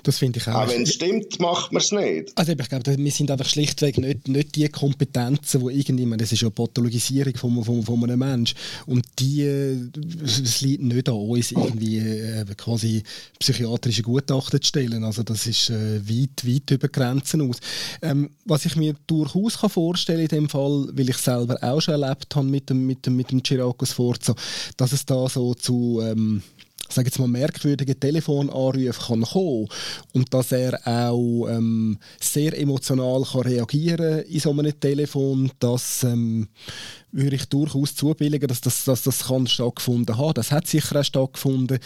[0.03, 0.53] Das finde ich auch.
[0.53, 2.31] Aber wenn es stimmt, macht man es nicht.
[2.35, 6.41] Also ich glaube, wir sind einfach schlichtweg nicht, nicht die Kompetenzen, die irgendjemand, das ist
[6.41, 11.97] ja Pathologisierung von, von, von einem Menschen und die, es liegt nicht an uns, irgendwie
[11.97, 13.03] äh, quasi
[13.39, 15.03] psychiatrische Gutachten zu stellen.
[15.03, 17.57] Also das ist äh, weit, weit über Grenzen aus.
[18.01, 22.01] Ähm, was ich mir durchaus kann vorstellen in dem Fall, weil ich selber auch schon
[22.01, 24.35] erlebt habe mit dem, mit dem, mit dem Chiraco Sforza,
[24.77, 26.01] dass es da so zu...
[26.01, 26.41] Ähm,
[26.93, 29.67] sage jetzt mal, merkwürdigen Telefonanrufen kann kommen
[30.13, 36.47] und dass er auch ähm, sehr emotional kann reagieren in so einem Telefon, das ähm,
[37.11, 40.33] würde ich durchaus zubilligen, dass das, dass das kann stattgefunden haben.
[40.33, 41.79] Das hat sicher auch stattgefunden.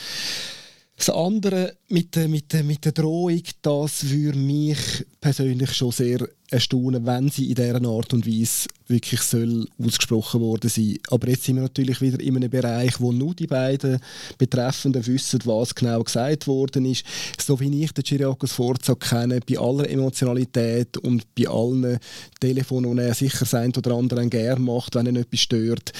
[1.02, 4.78] Das andere mit, der, mit, der, mit der Drohung, das würde mich
[5.20, 10.70] persönlich schon sehr erstaunen, wenn sie in dieser Art und Weise wirklich soll ausgesprochen worden
[10.70, 11.00] sein.
[11.10, 14.00] Aber jetzt sind wir natürlich wieder in einem Bereich, wo nur die beiden
[14.38, 17.04] Betreffenden wissen, was genau gesagt worden ist.
[17.40, 21.98] So wie ich den Chiriakos Forza kenne, bei aller Emotionalität und bei allen
[22.40, 25.94] Telefonen, die er sicher sein oder anderen gerne macht, wenn er etwas stört,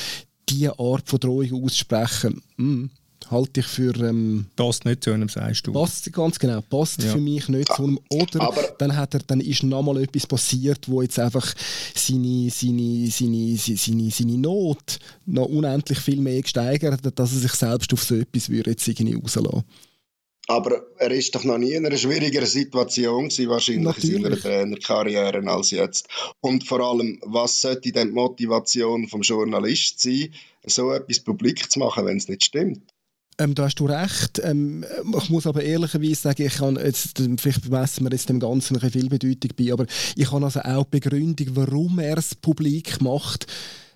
[0.48, 2.90] diese Art von Drohung auszusprechen, mh,
[3.30, 3.96] halte ich für...
[3.98, 5.74] Ähm, passt nicht zu einem, sagst du.
[5.74, 7.12] Passt, ganz genau, passt ja.
[7.12, 8.00] für mich nicht zu einem.
[8.10, 11.54] Oder Aber dann, hat er, dann ist nochmal etwas passiert, wo jetzt einfach
[11.94, 17.54] seine, seine, seine, seine, seine Not noch unendlich viel mehr gesteigert hat, dass er sich
[17.54, 19.64] selbst auf so etwas würde jetzt irgendwie rauslassen
[20.52, 24.16] aber er ist doch noch nie in einer schwierigeren Situation gewesen, wahrscheinlich Natürlich.
[24.16, 26.08] in seiner Trainerkarriere als jetzt.
[26.42, 30.34] Und vor allem, was sollte denn die Motivation vom Journalist sein,
[30.66, 32.82] so etwas publik zu machen, wenn es nicht stimmt?
[33.38, 34.40] Ähm, da hast du recht.
[34.44, 34.86] Ähm,
[35.18, 38.92] ich muss aber ehrlicherweise sagen, ich kann jetzt, vielleicht messen wir jetzt dem Ganzen eine
[38.92, 43.48] viel Bedeutung bei, aber ich habe also auch die Begründung, warum er es publik macht.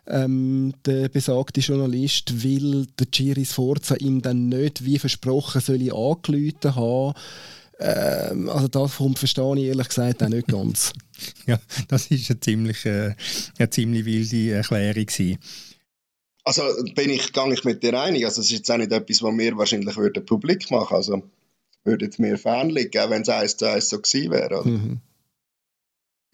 [0.08, 5.94] Ähm, der besagte Journalist will der Giris Forza ihm dann nicht wie versprochen soll ich
[5.94, 7.14] angerufen haben.
[7.80, 10.94] Ähm, also davon verstehe ich ehrlich gesagt auch nicht ganz.
[11.46, 13.16] ja, das ist eine ziemlich, äh,
[13.58, 15.38] eine ziemlich wilde Erklärung gewesen.
[16.46, 16.62] Also
[16.94, 18.24] bin ich, gar nicht mit dir einig.
[18.24, 20.96] Also es ist jetzt auch nicht etwas, was wir wahrscheinlich würden publik machen.
[20.96, 21.24] Also
[21.84, 24.68] würde jetzt mir fernliegen, wenn es eins zu eins so gewesen wäre.
[24.68, 25.02] Mhm.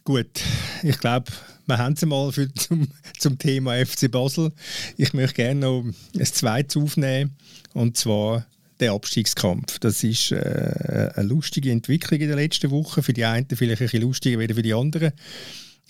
[0.03, 0.41] Gut,
[0.83, 1.31] ich glaube,
[1.65, 2.87] wir haben es mal für, zum,
[3.17, 4.51] zum Thema FC Basel.
[4.97, 7.37] Ich möchte gerne noch ein zweites aufnehmen,
[7.73, 8.45] und zwar
[8.81, 9.79] der Abstiegskampf.
[9.79, 13.03] Das ist äh, eine lustige Entwicklung in der letzten Woche.
[13.03, 15.13] Für die einen vielleicht ein bisschen lustiger als für die anderen.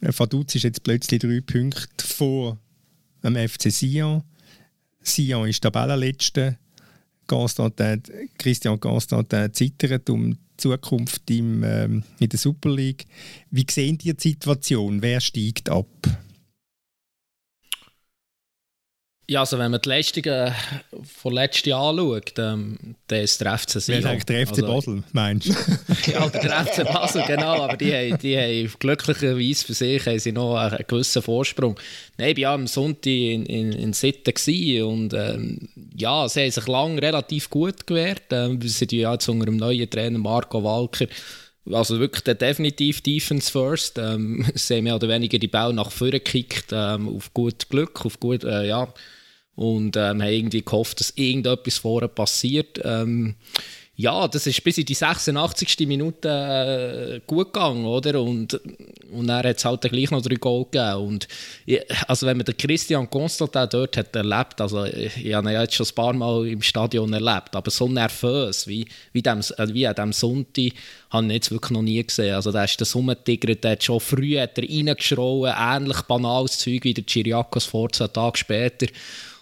[0.02, 2.58] Vaduz ist jetzt plötzlich drei Punkte vor
[3.24, 4.24] dem FC Sion.
[5.02, 6.58] Sion ist Tabellenletzter.
[7.28, 8.02] Constantin,
[8.38, 13.06] Christian Constantin zittert um die Zukunft im, ähm, in der Super League.
[13.50, 15.02] Wie sehen die die Situation?
[15.02, 15.88] Wer steigt ab?
[19.32, 20.54] Ja, also wenn man die Leistungen
[21.06, 22.78] von letztem Jahr anschaut, ähm,
[23.08, 24.04] dann ist der FC Sion.
[24.04, 25.52] Wer der FC Basel, meinst du?
[26.12, 27.64] ja, der FC Basel, genau.
[27.64, 31.80] Aber die haben, die haben glücklicherweise für sich haben sie noch einen gewissen Vorsprung.
[32.18, 36.68] Nein, ich war am Sonntag in, in, in Sitten und ähm, ja, sie haben sich
[36.68, 38.24] lange relativ gut gewehrt.
[38.32, 41.08] Ähm, wir sind ja jetzt unter dem neuen Trainer Marco Walker
[41.72, 43.98] also wirklich der definitiv Defense First.
[43.98, 48.06] Ähm, sie haben mehr oder weniger die Ball nach vorne gekickt, ähm, auf gut Glück,
[48.06, 48.94] auf gut, äh, ja,
[49.56, 52.80] und ähm, haben irgendwie gehofft, dass irgendetwas vorher passiert.
[52.84, 53.36] Ähm,
[54.02, 55.88] ja, das ist bis in die 86.
[55.88, 58.20] Minute äh, gut gegangen, oder?
[58.22, 58.60] Und,
[59.12, 61.08] und er hat es halt gleich noch drei Goal gegeben.
[61.08, 61.28] Und
[62.08, 65.76] also wenn man den Christian Constantin dort hat erlebt, also ich, ich habe ihn jetzt
[65.76, 69.86] schon ein paar Mal im Stadion erlebt, aber so nervös wie, wie, dem, äh, wie
[69.86, 70.72] an diesem Sonntag
[71.12, 72.34] habe ich jetzt wirklich noch nie gesehen.
[72.34, 76.86] Also der ist der Summentigger, der hat schon früh hat er reingeschrauen, ähnlich banales Zeug
[76.86, 78.88] wie der Chiriakos vor zwei Tagen später.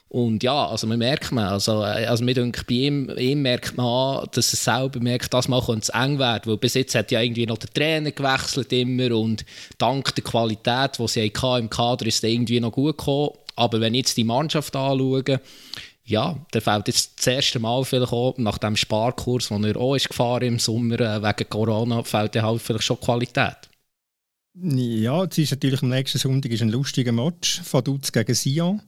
[0.09, 3.77] Und ja, also man merkt man, also, äh, also mir denke, bei ihm, ihm merkt
[3.77, 7.11] man an, dass er selber merkt, dass mal es eng werden weil bis jetzt hat
[7.11, 9.45] ja irgendwie noch der Trainer gewechselt immer und
[9.77, 13.37] dank der Qualität, die sie hatten im Kader, ist es irgendwie noch gut gekommen.
[13.55, 15.39] Aber wenn ich jetzt die Mannschaft anschaue,
[16.05, 19.95] ja, der fällt jetzt das erste Mal vielleicht auch nach dem Sparkurs, den er auch
[19.95, 23.57] ist gefahren im Sommer äh, wegen Corona, fällt er halt vielleicht schon Qualität.
[24.55, 28.81] Ja, es ist natürlich am nächsten Sonntag ist ein lustiger Match, Vaduz gegen Sion.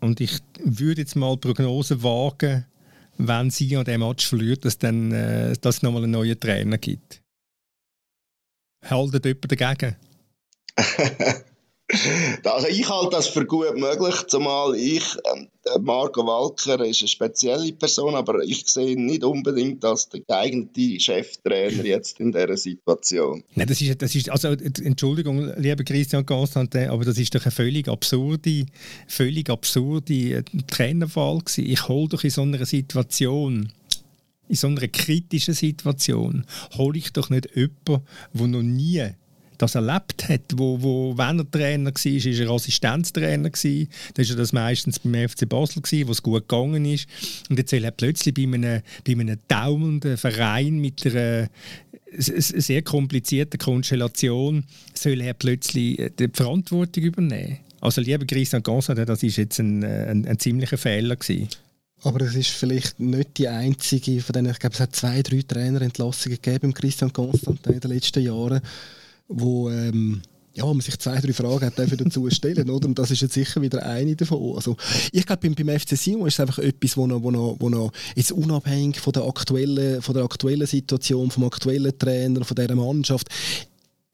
[0.00, 2.66] Und ich würde jetzt mal Prognosen wagen,
[3.16, 7.20] wenn sie an dem Match verliert, dass dann äh, dass nochmal einen neuen Trainer gibt.
[8.84, 9.96] Haltet jemand dagegen?
[12.44, 17.72] Also ich halte das für gut möglich, zumal ich, äh, Marco Walker ist eine spezielle
[17.72, 23.42] Person, aber ich sehe nicht unbedingt als der geeignete Cheftrainer jetzt in dieser Situation.
[23.54, 27.52] Nein, das ist, das ist also Entschuldigung, lieber Christian Constantin, aber das ist doch eine
[27.52, 28.66] völlig absurde,
[29.06, 31.66] völlig absurde äh, Trainerwahl gewesen.
[31.66, 33.72] Ich hole doch in so einer Situation
[34.48, 39.12] in so einer kritischen Situation hole ich doch nicht jemanden, der noch nie
[39.58, 43.88] das erlebt hat, wo, wo wenn er Trainer war, ist er Assistenztrainer gewesen.
[44.14, 47.06] Dann war das meistens beim FC Basel gewesen, wo es gut gegangen ist.
[47.50, 51.48] Und jetzt soll er plötzlich bei einem, einem taumelnden Verein mit einer
[52.16, 57.58] sehr komplizierten Konstellation soll er plötzlich äh, die Verantwortung übernehmen.
[57.80, 61.48] Also lieber Christian Gonzalez, das ist jetzt ein, ein, ein ziemlicher Fehler gewesen.
[62.02, 65.42] Aber es ist vielleicht nicht die einzige von denen, ich glaube, es hat zwei, drei
[65.42, 68.60] Trainerentlassungen gegeben im Christian Constantin in den letzten Jahren
[69.28, 70.22] wo, ähm,
[70.54, 72.88] ja, wo man sich zwei, drei Fragen hat dazu stellen oder?
[72.88, 74.56] Und das ist jetzt sicher wieder eine davon.
[74.56, 74.76] Also,
[75.12, 77.68] ich glaube, beim, beim FC Sion ist es einfach etwas, wo noch, wo noch, wo
[77.68, 82.74] noch jetzt unabhängig von der, aktuellen, von der aktuellen Situation, vom aktuellen Trainer, von dieser
[82.74, 83.28] Mannschaft,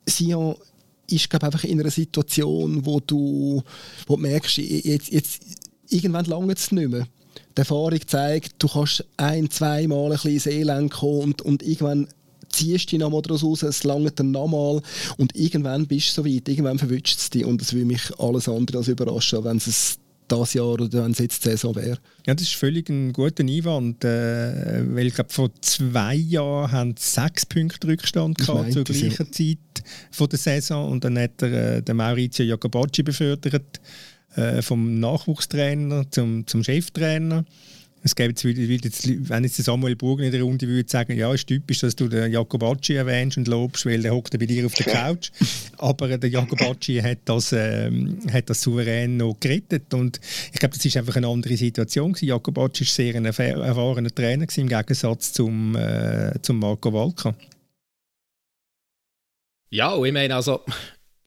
[0.07, 0.57] Sion
[1.11, 3.62] ist glaube einfach in einer Situation, wo du,
[4.07, 5.43] wo du merkst, jetzt, jetzt
[5.89, 7.07] irgendwann lange es nicht mehr.
[7.57, 11.62] Die Erfahrung zeigt, du kannst ein, zwei Mal ein bisschen ins Elend kommen und, und
[11.62, 12.09] irgendwann
[12.55, 14.81] ziehst dich nochmal daraus raus, es langt dann nochmal
[15.17, 18.49] und irgendwann bist du so weit, irgendwann verwünscht es dich und es würde mich alles
[18.49, 19.99] andere als überraschen, wenn es
[20.29, 21.99] das Jahr oder wenn es jetzt die Saison wäre.
[22.27, 26.95] Ja, das ist völlig ein guter Einwand, äh, weil ich glaube, vor zwei Jahren haben
[26.99, 29.33] sie sechs Punkte Rückstand gehabt, zur gleichen.
[29.33, 29.59] Zeit
[30.11, 33.81] von der Saison und dann hat er äh, den Maurizio Jacobacci befördert
[34.37, 37.45] äh, vom Nachwuchstrainer zum, zum Cheftrainer
[38.05, 41.41] es gäbe jetzt, jetzt, wenn jetzt Samuel Burgen in der Runde würde sagen, ja, es
[41.41, 44.75] ist typisch, dass du den Jacobacci erwähnst und lobst, weil der hockt bei dir auf
[44.75, 45.31] der Couch.
[45.79, 50.21] Aber der Jacobacci hat das, ähm, hat das souverän noch gerettet und
[50.53, 52.29] ich glaube, das ist einfach eine andere Situation gewesen.
[52.29, 57.35] Jacobacci war sehr ein erfahrener Trainer gewesen, im Gegensatz zum, äh, zum Marco Walker.
[59.71, 60.61] Ja, ich meine, also,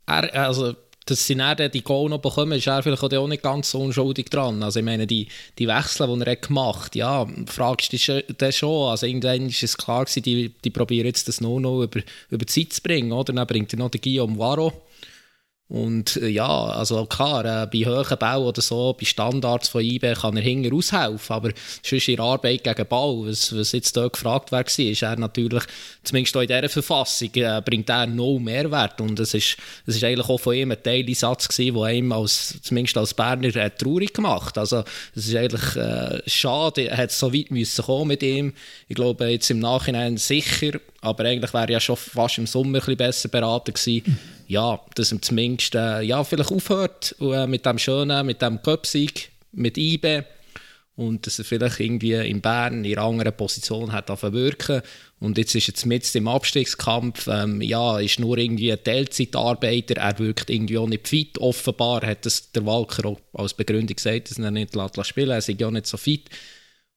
[0.05, 0.75] er, also
[1.09, 4.29] dass sie dann die Goal noch bekommen, ist er vielleicht auch nicht ganz so unschuldig
[4.29, 4.61] dran.
[4.61, 5.27] Also ich meine, die,
[5.57, 8.89] die Wechsel, die er hat gemacht ja, fragst du dich schon.
[8.89, 12.45] Also irgendwann ist es klar gewesen, die, die probieren jetzt das nur noch über, über
[12.45, 13.33] die Zeit zu bringen, oder?
[13.33, 14.73] Dann bringt er noch den Guillaume Waro,
[15.69, 20.13] Und äh, ja, also klar, äh, bei hohen Bau oder so, bei Standards von IB
[20.13, 21.51] kann er hinten aushelfen, aber
[21.83, 25.63] sonst in Arbeit gegen Ball, was, was jetzt dort gefragt war, ist er natürlich,
[26.03, 29.01] zumindest auch in dieser Verfassung, äh, bringt er noch Mehrwert.
[29.01, 32.61] Und es ist, es ist eigentlich auch von ihm ein Teileinsatz gewesen, der ihm als,
[32.61, 34.57] zumindest als Berner äh, traurig gemacht.
[34.57, 38.53] Also es ist eigentlich äh, schade, er hat so weit müssen kommen mit ihm.
[38.87, 42.77] Ich glaube jetzt im Nachhinein sicher, aber eigentlich wäre er ja schon fast im Sommer
[42.77, 47.65] ein bisschen besser beraten gewesen ja, dass er zumindest äh, ja, vielleicht aufhört äh, mit
[47.65, 50.25] dem schönen, mit dem Köpsig, mit IBE
[50.97, 54.81] und dass er vielleicht irgendwie in Bern in einer anderen Position hat wirken.
[55.19, 60.17] Und jetzt ist er mit im Abstiegskampf, ähm, ja, ist nur irgendwie ein Teilzeitarbeiter, er
[60.17, 64.39] wirkt irgendwie auch nicht fit, offenbar hat das der Walker auch als Begründung gesagt, dass
[64.39, 64.73] er nicht
[65.03, 65.29] spielen.
[65.29, 66.29] Er sei ja nicht so fit.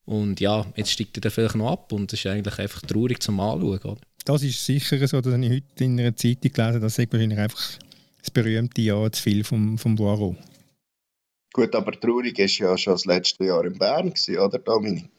[0.07, 1.93] Und ja, jetzt steigt er vielleicht noch ab.
[1.93, 4.01] Und das ist eigentlich einfach traurig zum Anschauen, oder?
[4.25, 7.39] Das ist sicher so, dass ich heute in einer Zeitung gelesen habe, das ist wahrscheinlich
[7.39, 7.79] einfach
[8.21, 10.37] das berühmte Jahr zu viel vom, vom Boiro.
[11.53, 15.11] Gut, aber traurig war ja schon das letzte Jahr in Bern, gewesen, oder Dominik?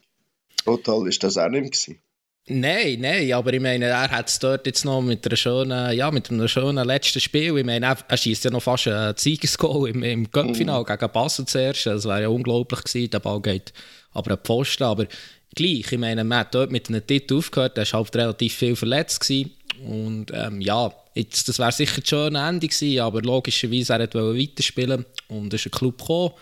[0.64, 2.00] Total ist das auch nicht gewesen.
[2.48, 6.10] Nein, nein, aber ich meine, er hat es dort jetzt noch mit, einer schönen, ja,
[6.10, 7.56] mit einem schönen letzten Spiel.
[7.56, 10.86] Ich meine, er, schießt ja noch fast ein Siegesgoal im, im Cup-Final mhm.
[10.86, 11.86] gegen Basel zuerst.
[11.86, 13.10] Das wäre ja unglaublich gewesen.
[13.10, 13.72] Der Ball geht
[14.10, 14.82] aber die Pfosten.
[14.82, 15.06] Aber
[15.54, 18.76] gleich, ich meine, man hat dort mit einem Titel aufgehört, er war halt relativ viel
[18.76, 19.20] verletzt.
[19.20, 19.50] Gewesen.
[19.86, 24.38] Und ähm, ja, jetzt, das wäre sicher ein schönes Ende gewesen, aber logischerweise, er wollte
[24.38, 26.32] weiterspielen und ist ein Club gekommen.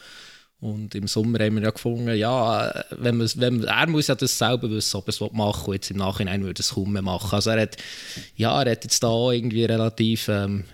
[0.61, 4.37] Und im Sommer haben wir ja gefunden, ja, wenn man, wenn er muss ja das
[4.37, 5.75] selber wissen, ob er es machen will.
[5.77, 7.35] Jetzt im Nachhinein würde er es kaum mehr machen.
[7.35, 7.79] Also er hat,
[8.37, 10.65] ja, er hat jetzt da irgendwie relativ ähm,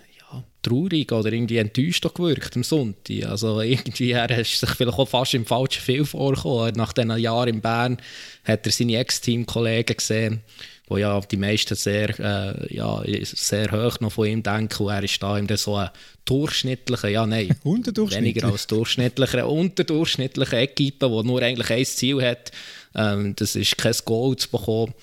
[0.67, 3.25] traurig oder irgendwie enttäuscht gewirkt am Sonntag.
[3.25, 6.75] Also irgendwie, er ist sich vielleicht auch fast im falschen Film vorgekommen.
[6.75, 7.97] Nach diesen Jahren in Bern
[8.43, 10.41] hat er seine Ex-Team-Kollegen gesehen,
[10.87, 14.83] wo ja die meisten sehr, äh, ja, sehr hoch noch von ihm denken.
[14.83, 15.89] Und er ist da in so ein
[16.25, 22.51] durchschnittlicher, ja nein, weniger als durchschnittlicher, unterdurchschnittlicher Equipe, der nur eigentlich ein Ziel hat,
[22.95, 24.93] ähm, das ist kein Goal zu bekommen.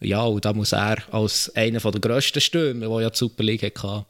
[0.00, 3.62] Ja, und da muss er als einer der grössten Stürmer, der ja die Super League
[3.62, 4.04] hatte,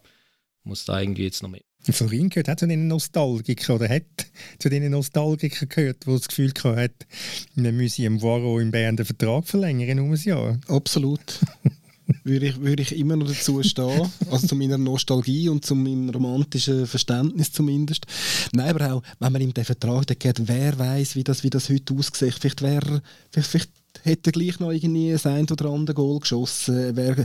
[0.66, 1.62] muss da irgendwie jetzt noch mit.
[1.92, 4.26] Florin gehört auch zu den Nostalgikern oder hat
[4.58, 7.06] zu den Nostalgikern gehört, die das Gefühl hat,
[7.54, 10.58] man müsse im Varo in Bern den Vertrag verlängern um ein Jahr.
[10.66, 11.40] Absolut.
[12.24, 16.10] würde, ich, würde ich immer noch dazu stehen, also zu meiner Nostalgie und zu meinem
[16.10, 18.06] romantischen Verständnis zumindest.
[18.52, 21.68] Nein, aber auch, wenn man ihm den Vertrag gibt, wer weiß, wie das, wie das
[21.68, 22.34] heute aussieht.
[22.34, 23.70] Vielleicht wäre, vielleicht, vielleicht
[24.02, 26.96] hätte er gleich noch irgendwie ein oder andere Goal geschossen.
[26.96, 27.24] Wär,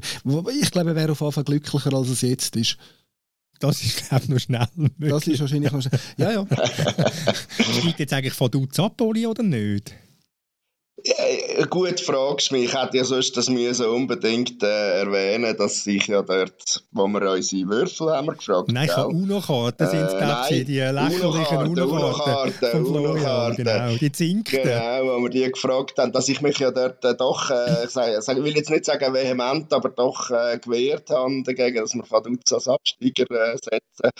[0.61, 2.77] ich glaube, er wäre auf jeden Fall glücklicher, als es jetzt ist.
[3.61, 5.09] Das ist, glaube ich, noch schnell möglich.
[5.11, 5.99] Das ist wahrscheinlich noch schnell.
[6.17, 6.47] Ja, ja.
[7.59, 9.95] Steigt jetzt eigentlich von Dutz ab, oder nicht?
[11.03, 12.65] Ja, gut fragst mich.
[12.65, 17.31] Ich hätte ja sonst das müssen unbedingt äh, erwähnen, dass ich ja dort, wo wir
[17.31, 18.71] unsere Würfel haben wir gefragt.
[18.71, 24.61] Nein, von UNO-Karten sind es, glaube ich, die lächerlichen UNO-Karten von Florian, genau, die zinkten.
[24.63, 27.89] Genau, wo wir die gefragt haben, dass ich mich ja dort äh, doch, äh, ich,
[27.89, 32.03] sage, ich will jetzt nicht sagen vehement, aber doch äh, gewehrt habe dagegen, dass wir
[32.03, 34.11] Faduz als Absteiger äh, setzen.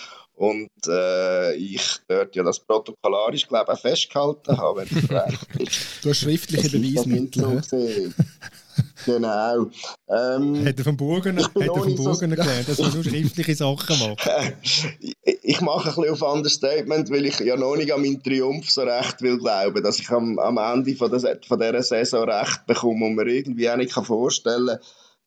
[0.41, 5.47] Und äh, ich dort ja das protokollarisch, glaube ich, festgehalten habe, wenn es recht.
[6.01, 8.11] Du hast schriftliche Beweismittel.
[9.05, 9.69] genau.
[10.09, 13.53] Ähm, hat er vom Burgener, hat er vom Burgener so gelernt, dass man nur schriftliche
[13.53, 14.27] Sachen macht?
[15.43, 18.81] ich mache ein bisschen auf Understatement, weil ich ja noch nicht an meinen Triumph so
[18.81, 23.05] recht will glauben, dass ich am, am Ende von, der, von dieser Saison recht bekomme
[23.05, 24.79] und mir irgendwie auch nicht vorstellen kann,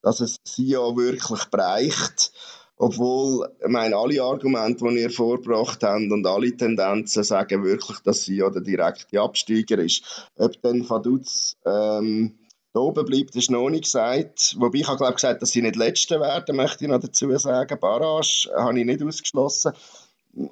[0.02, 2.32] dass es sie ja wirklich bereicht
[2.76, 8.22] obwohl, ich meine, alle Argumente, die ihr vorgebracht habt und alle Tendenzen sagen wirklich, dass
[8.22, 10.28] sie ja der direkte Absteiger ist.
[10.36, 12.38] Ob dann Vaduz ähm,
[12.72, 14.56] da oben bleibt, ist noch nicht gesagt.
[14.58, 17.78] Wobei ich glaube gesagt, dass sie nicht Letzte werden, möchte ich noch dazu sagen.
[17.78, 19.72] Barrage habe ich nicht ausgeschlossen.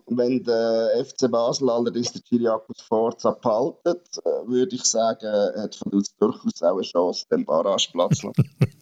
[0.07, 6.14] Wenn der FC Basel allerdings den Chiriakos Forza behaltet, äh, würde ich sagen, hat Vaduz
[6.16, 8.33] durchaus auch eine Chance, den Barrageplatz noch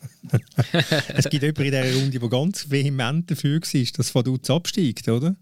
[1.17, 5.37] es gibt jemanden in dieser Runde, der ganz vehement dafür war, dass Vaduz absteigt, oder?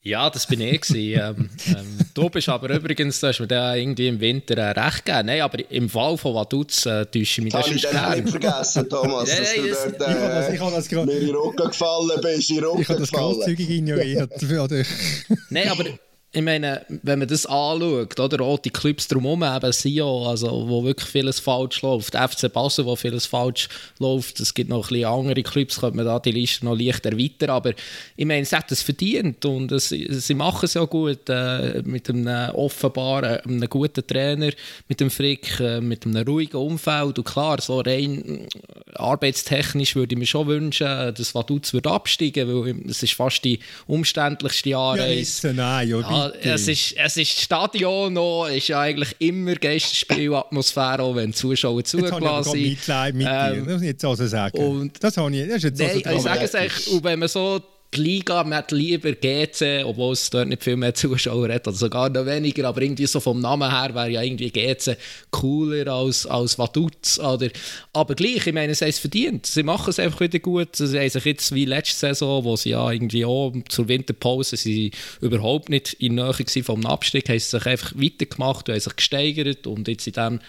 [0.00, 0.88] Ja, das bin ich.
[0.94, 5.04] ähm, ähm, du bist aber übrigens, du hast mir da irgendwie im Winter äh, recht
[5.04, 5.26] gegeben.
[5.26, 8.88] Nein, aber im Fall von Vaduz äh, täusche ich mich das schon ich nicht vergessen,
[8.88, 12.82] Thomas, dass du dort äh, ich das, ich mir in Rücken gefallen bist, in Rücken
[12.82, 14.32] Ich habe das großzügig ignoriert.
[15.50, 15.84] Nein, aber
[16.30, 20.84] ich meine, wenn man das anschaut, oder auch die Clubs drumherum, eben Sion, also wo
[20.84, 23.68] wirklich vieles falsch läuft, FC Basel, wo vieles falsch
[23.98, 27.06] läuft, es gibt noch ein bisschen andere Clubs, könnte man da die Liste noch leicht
[27.06, 27.72] erweitern, aber
[28.14, 32.10] ich meine, sie hat es verdient und es, sie machen es ja gut äh, mit
[32.10, 34.50] einem offenbaren, einem guten Trainer,
[34.86, 38.46] mit dem Frick, äh, mit einem ruhigen Umfeld und klar, so rein
[38.94, 43.60] arbeitstechnisch würde ich mir schon wünschen, dass Vaduz würde absteigen, weil es ist fast die
[43.86, 45.48] umständlichste Anreise.
[45.48, 51.02] Ja, nein, ja, ja, es ist, es ist Stadion noch, ist ja eigentlich immer Geisterspielatmosphäre,
[51.02, 52.62] auch wenn die Zuschauer zugelassen sind.
[52.62, 54.58] Mitleid mit ähm, dir, das muss ich jetzt also sagen.
[54.58, 57.18] Und das habe ich, das ist jetzt nein, also ich sage es eigentlich, und wenn
[57.18, 57.60] man so
[57.94, 61.76] die Liga, man hat lieber GC, obwohl es dort nicht viel mehr Zuschauer hat, oder
[61.76, 64.96] sogar noch weniger, aber irgendwie so vom Namen her wäre ja irgendwie GC
[65.30, 67.48] cooler als, als Vaduz, oder,
[67.94, 70.98] aber gleich, ich meine, sie haben es verdient, sie machen es einfach wieder gut, sie
[70.98, 74.90] haben sich jetzt wie letzte Saison, wo sie ja irgendwie auch zur Winterpause sie
[75.22, 78.96] überhaupt nicht in Nähe waren vom Abstieg, haben sie sich einfach weitergemacht und haben sich
[78.96, 80.40] gesteigert und jetzt in dem,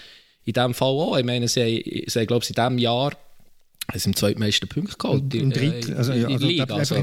[0.44, 3.14] in dem Fall auch, ich meine, sie sie haben glaube ich, in diesem Jahr
[3.94, 5.34] es sind zweitmeisten Punkte geholt.
[5.34, 6.76] Im dritten, also, in, in also, Liga.
[6.76, 6.96] Also,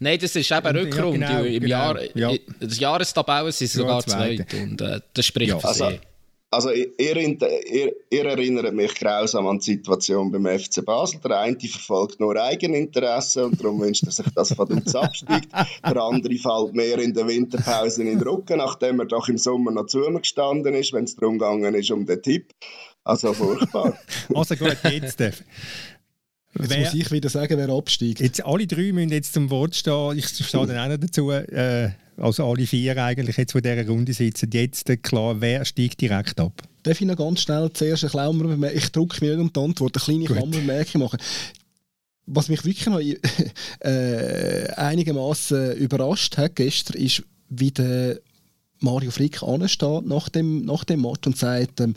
[0.00, 1.20] nein, das ist eben Rückrunde.
[1.20, 2.32] Ja, genau, Im genau, Jahr, ja.
[2.60, 4.52] das Jahrestabelle sind sie sogar zweit.
[4.54, 5.58] Und äh, das spricht ja.
[5.58, 6.00] für also, sie.
[6.54, 11.18] Also ihr, ihr, ihr, erinnert mich grausam an die Situation beim FC Basel.
[11.18, 15.48] Der eine verfolgt nur Eigeninteresse und darum wünscht er sich, dass Vaduz absteigt.
[15.52, 19.72] Der andere fällt mehr in der Winterpause in den Rücken, nachdem er doch im Sommer
[19.72, 22.52] noch zu mir gestanden ist, wenn es darum gegangen ist um den Tipp.
[23.02, 23.98] Also furchtbar.
[24.34, 25.20] also gut, jetzt
[26.58, 28.20] Jetzt wer, muss ich wieder sagen, wer absteigt.
[28.20, 30.16] Jetzt, alle drei müssen jetzt zum Wort stehen.
[30.16, 31.30] Ich stehe dann auch noch dazu.
[31.30, 34.50] Äh, also alle vier eigentlich jetzt, die in dieser Runde sitzen.
[34.52, 36.62] Jetzt äh, klar, wer steigt direkt ab?
[36.84, 39.96] Darf ich noch ganz schnell zuerst eine Klammer Ich drücke mir nicht um die Antwort,
[39.96, 41.18] eine kleine Klammerbemerkung machen.
[42.26, 43.00] Was mich wirklich noch
[43.80, 48.20] äh, einigermaßen überrascht hat gestern, ist, wie der
[48.80, 51.94] Mario Frick ansteht nach dem, nach dem Match und sagt, ähm,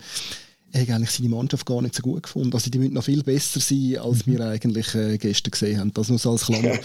[0.72, 2.54] er hat eigentlich seine Mannschaft gar nicht so gut gefunden.
[2.54, 4.34] Also die müssen noch viel besser sein, als mhm.
[4.34, 5.94] wir eigentlich äh, gestern gesehen haben.
[5.94, 6.78] Das nur so als Klammer.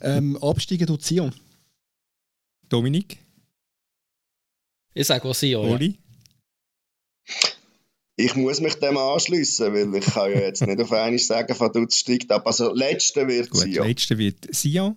[0.00, 1.32] ähm, absteigen tut Sion.
[2.68, 3.18] Dominik?
[4.94, 5.66] Ich sage auch Sion.
[5.66, 5.98] Oli?
[8.16, 11.70] Ich muss mich dem anschließen, weil ich kann ja jetzt nicht auf einmal sagen, von
[11.70, 12.46] Dutz steigt ab.
[12.46, 13.86] Also letzte wird Gut, Sion.
[13.86, 14.96] letzte wird Sion,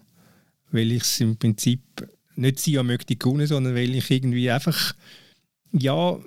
[0.72, 1.82] weil ich es im Prinzip
[2.36, 4.96] nicht Sion möchte gewinnen, sondern weil ich irgendwie einfach
[5.72, 6.17] ja,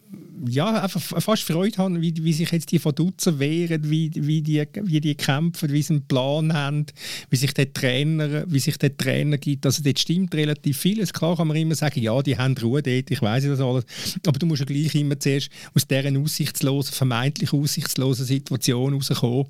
[0.49, 4.65] ja, einfach fast Freude haben, wie, wie sich jetzt die Verdutzen wehren, wie, wie, die,
[4.83, 6.87] wie die kämpfen, wie sie einen Plan haben,
[7.31, 9.67] wie sich der Trainer, wie sich der Trainer gibt.
[9.67, 11.13] Also dort stimmt relativ vieles.
[11.13, 13.85] Klar kann man immer sagen, ja, die haben Ruhe dort, ich weiß das alles.
[14.27, 19.47] Aber du musst ja gleich immer zuerst aus dieser aussichtslosen, vermeintlich aussichtslosen Situation rauskommen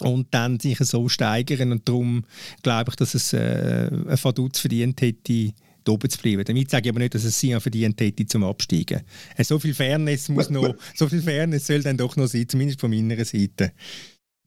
[0.00, 1.72] und dann sich so steigern.
[1.72, 2.24] Und darum
[2.62, 5.52] glaube ich, dass es äh, ein Vaduz verdient hätte,
[5.88, 6.44] oben zu bleiben.
[6.44, 9.02] Damit sage ich aber nicht, dass es Sion verdient hätte zum Absteigen.
[9.36, 12.80] Äh, so viel Fairness muss noch, so viel Fairness soll dann doch noch sein, zumindest
[12.80, 13.72] von meiner Seite.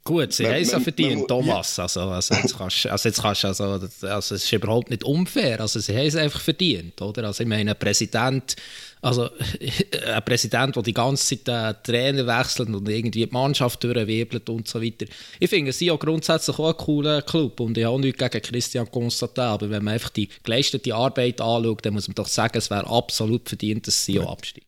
[0.07, 1.77] Gut, sie haben es ja verdient, Thomas.
[1.79, 5.59] Also, also, jetzt kannst, also, jetzt kannst also, also, es ist überhaupt nicht unfair.
[5.59, 7.25] Also, sie haben es einfach verdient, oder?
[7.25, 8.55] Also, ich meine, ein Präsident,
[9.01, 9.29] also,
[10.07, 14.65] ein Präsident, der die ganze Zeit den Trainer wechselt und irgendwie die Mannschaft durchwirbelt und
[14.65, 15.07] so weiter.
[15.41, 18.41] Ich finde, sie auch grundsätzlich auch ein cooler Club und ich habe auch nichts gegen
[18.41, 22.57] Christian Constantin, aber wenn man einfach die geleistete Arbeit anschaut, dann muss man doch sagen,
[22.57, 24.66] es wäre absolut verdient, dass sie auch absteigt.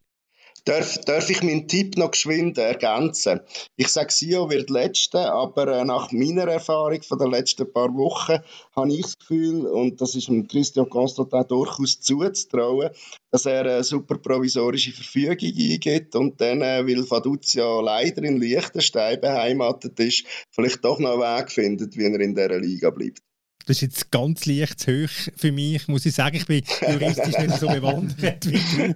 [0.70, 3.40] Darf, darf ich meinen Tipp noch geschwind ergänzen?
[3.76, 8.38] Ich sage, Sio wird Letzte, aber äh, nach meiner Erfahrung von den letzten paar Wochen
[8.76, 12.92] habe ich das Gefühl, und das ist dem Christian Constantin durchaus zuzutrauen,
[13.32, 19.20] dass er eine super provisorische Verfügung eingibt und dann, äh, weil Faduzia leider in Liechtenstein
[19.20, 23.24] beheimatet ist, vielleicht doch noch einen Weg findet, wie er in dieser Liga bleibt.
[23.66, 26.38] Das ist jetzt ganz leicht zu hoch für mich, muss ich sagen.
[26.38, 28.96] Ich bin juristisch nicht so bewandert wie du.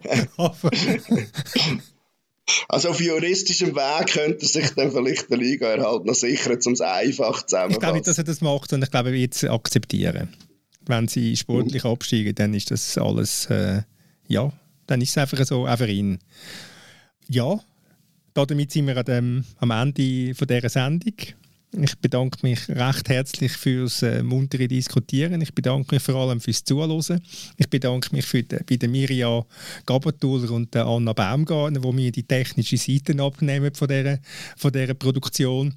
[2.68, 6.82] Also auf juristischem Weg könnte sich dann vielleicht der Liga erhalten noch sichern, um es
[6.82, 7.72] einfach zusammenzufassen.
[7.72, 10.30] Ich glaube nicht, dass er das macht, sondern ich glaube, er wird es akzeptieren.
[10.86, 11.92] Wenn sie sportlich mhm.
[11.92, 13.84] absteigen, dann ist das alles, äh,
[14.28, 14.52] ja,
[14.88, 16.20] dann ist es einfach so, auch für ihn.
[17.30, 17.60] Ja,
[18.34, 21.14] damit sind wir dem, am Ende von dieser Sendung.
[21.76, 25.42] Ich bedanke mich recht herzlich fürs äh, muntere Diskutieren.
[25.42, 27.20] Ich bedanke mich vor allem fürs Zuhören.
[27.58, 29.44] Ich bedanke mich für die, bei der Mirja
[29.88, 34.20] Gabatuller und der Anna Baumgartner, die mir die technische Seite abnehmen von dieser,
[34.56, 35.74] von dieser Produktion.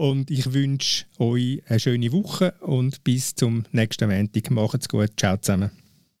[0.00, 4.50] Und ich wünsche euch eine schöne Woche und bis zum nächsten Montag.
[4.50, 5.10] Macht's gut.
[5.18, 5.72] Ciao zusammen.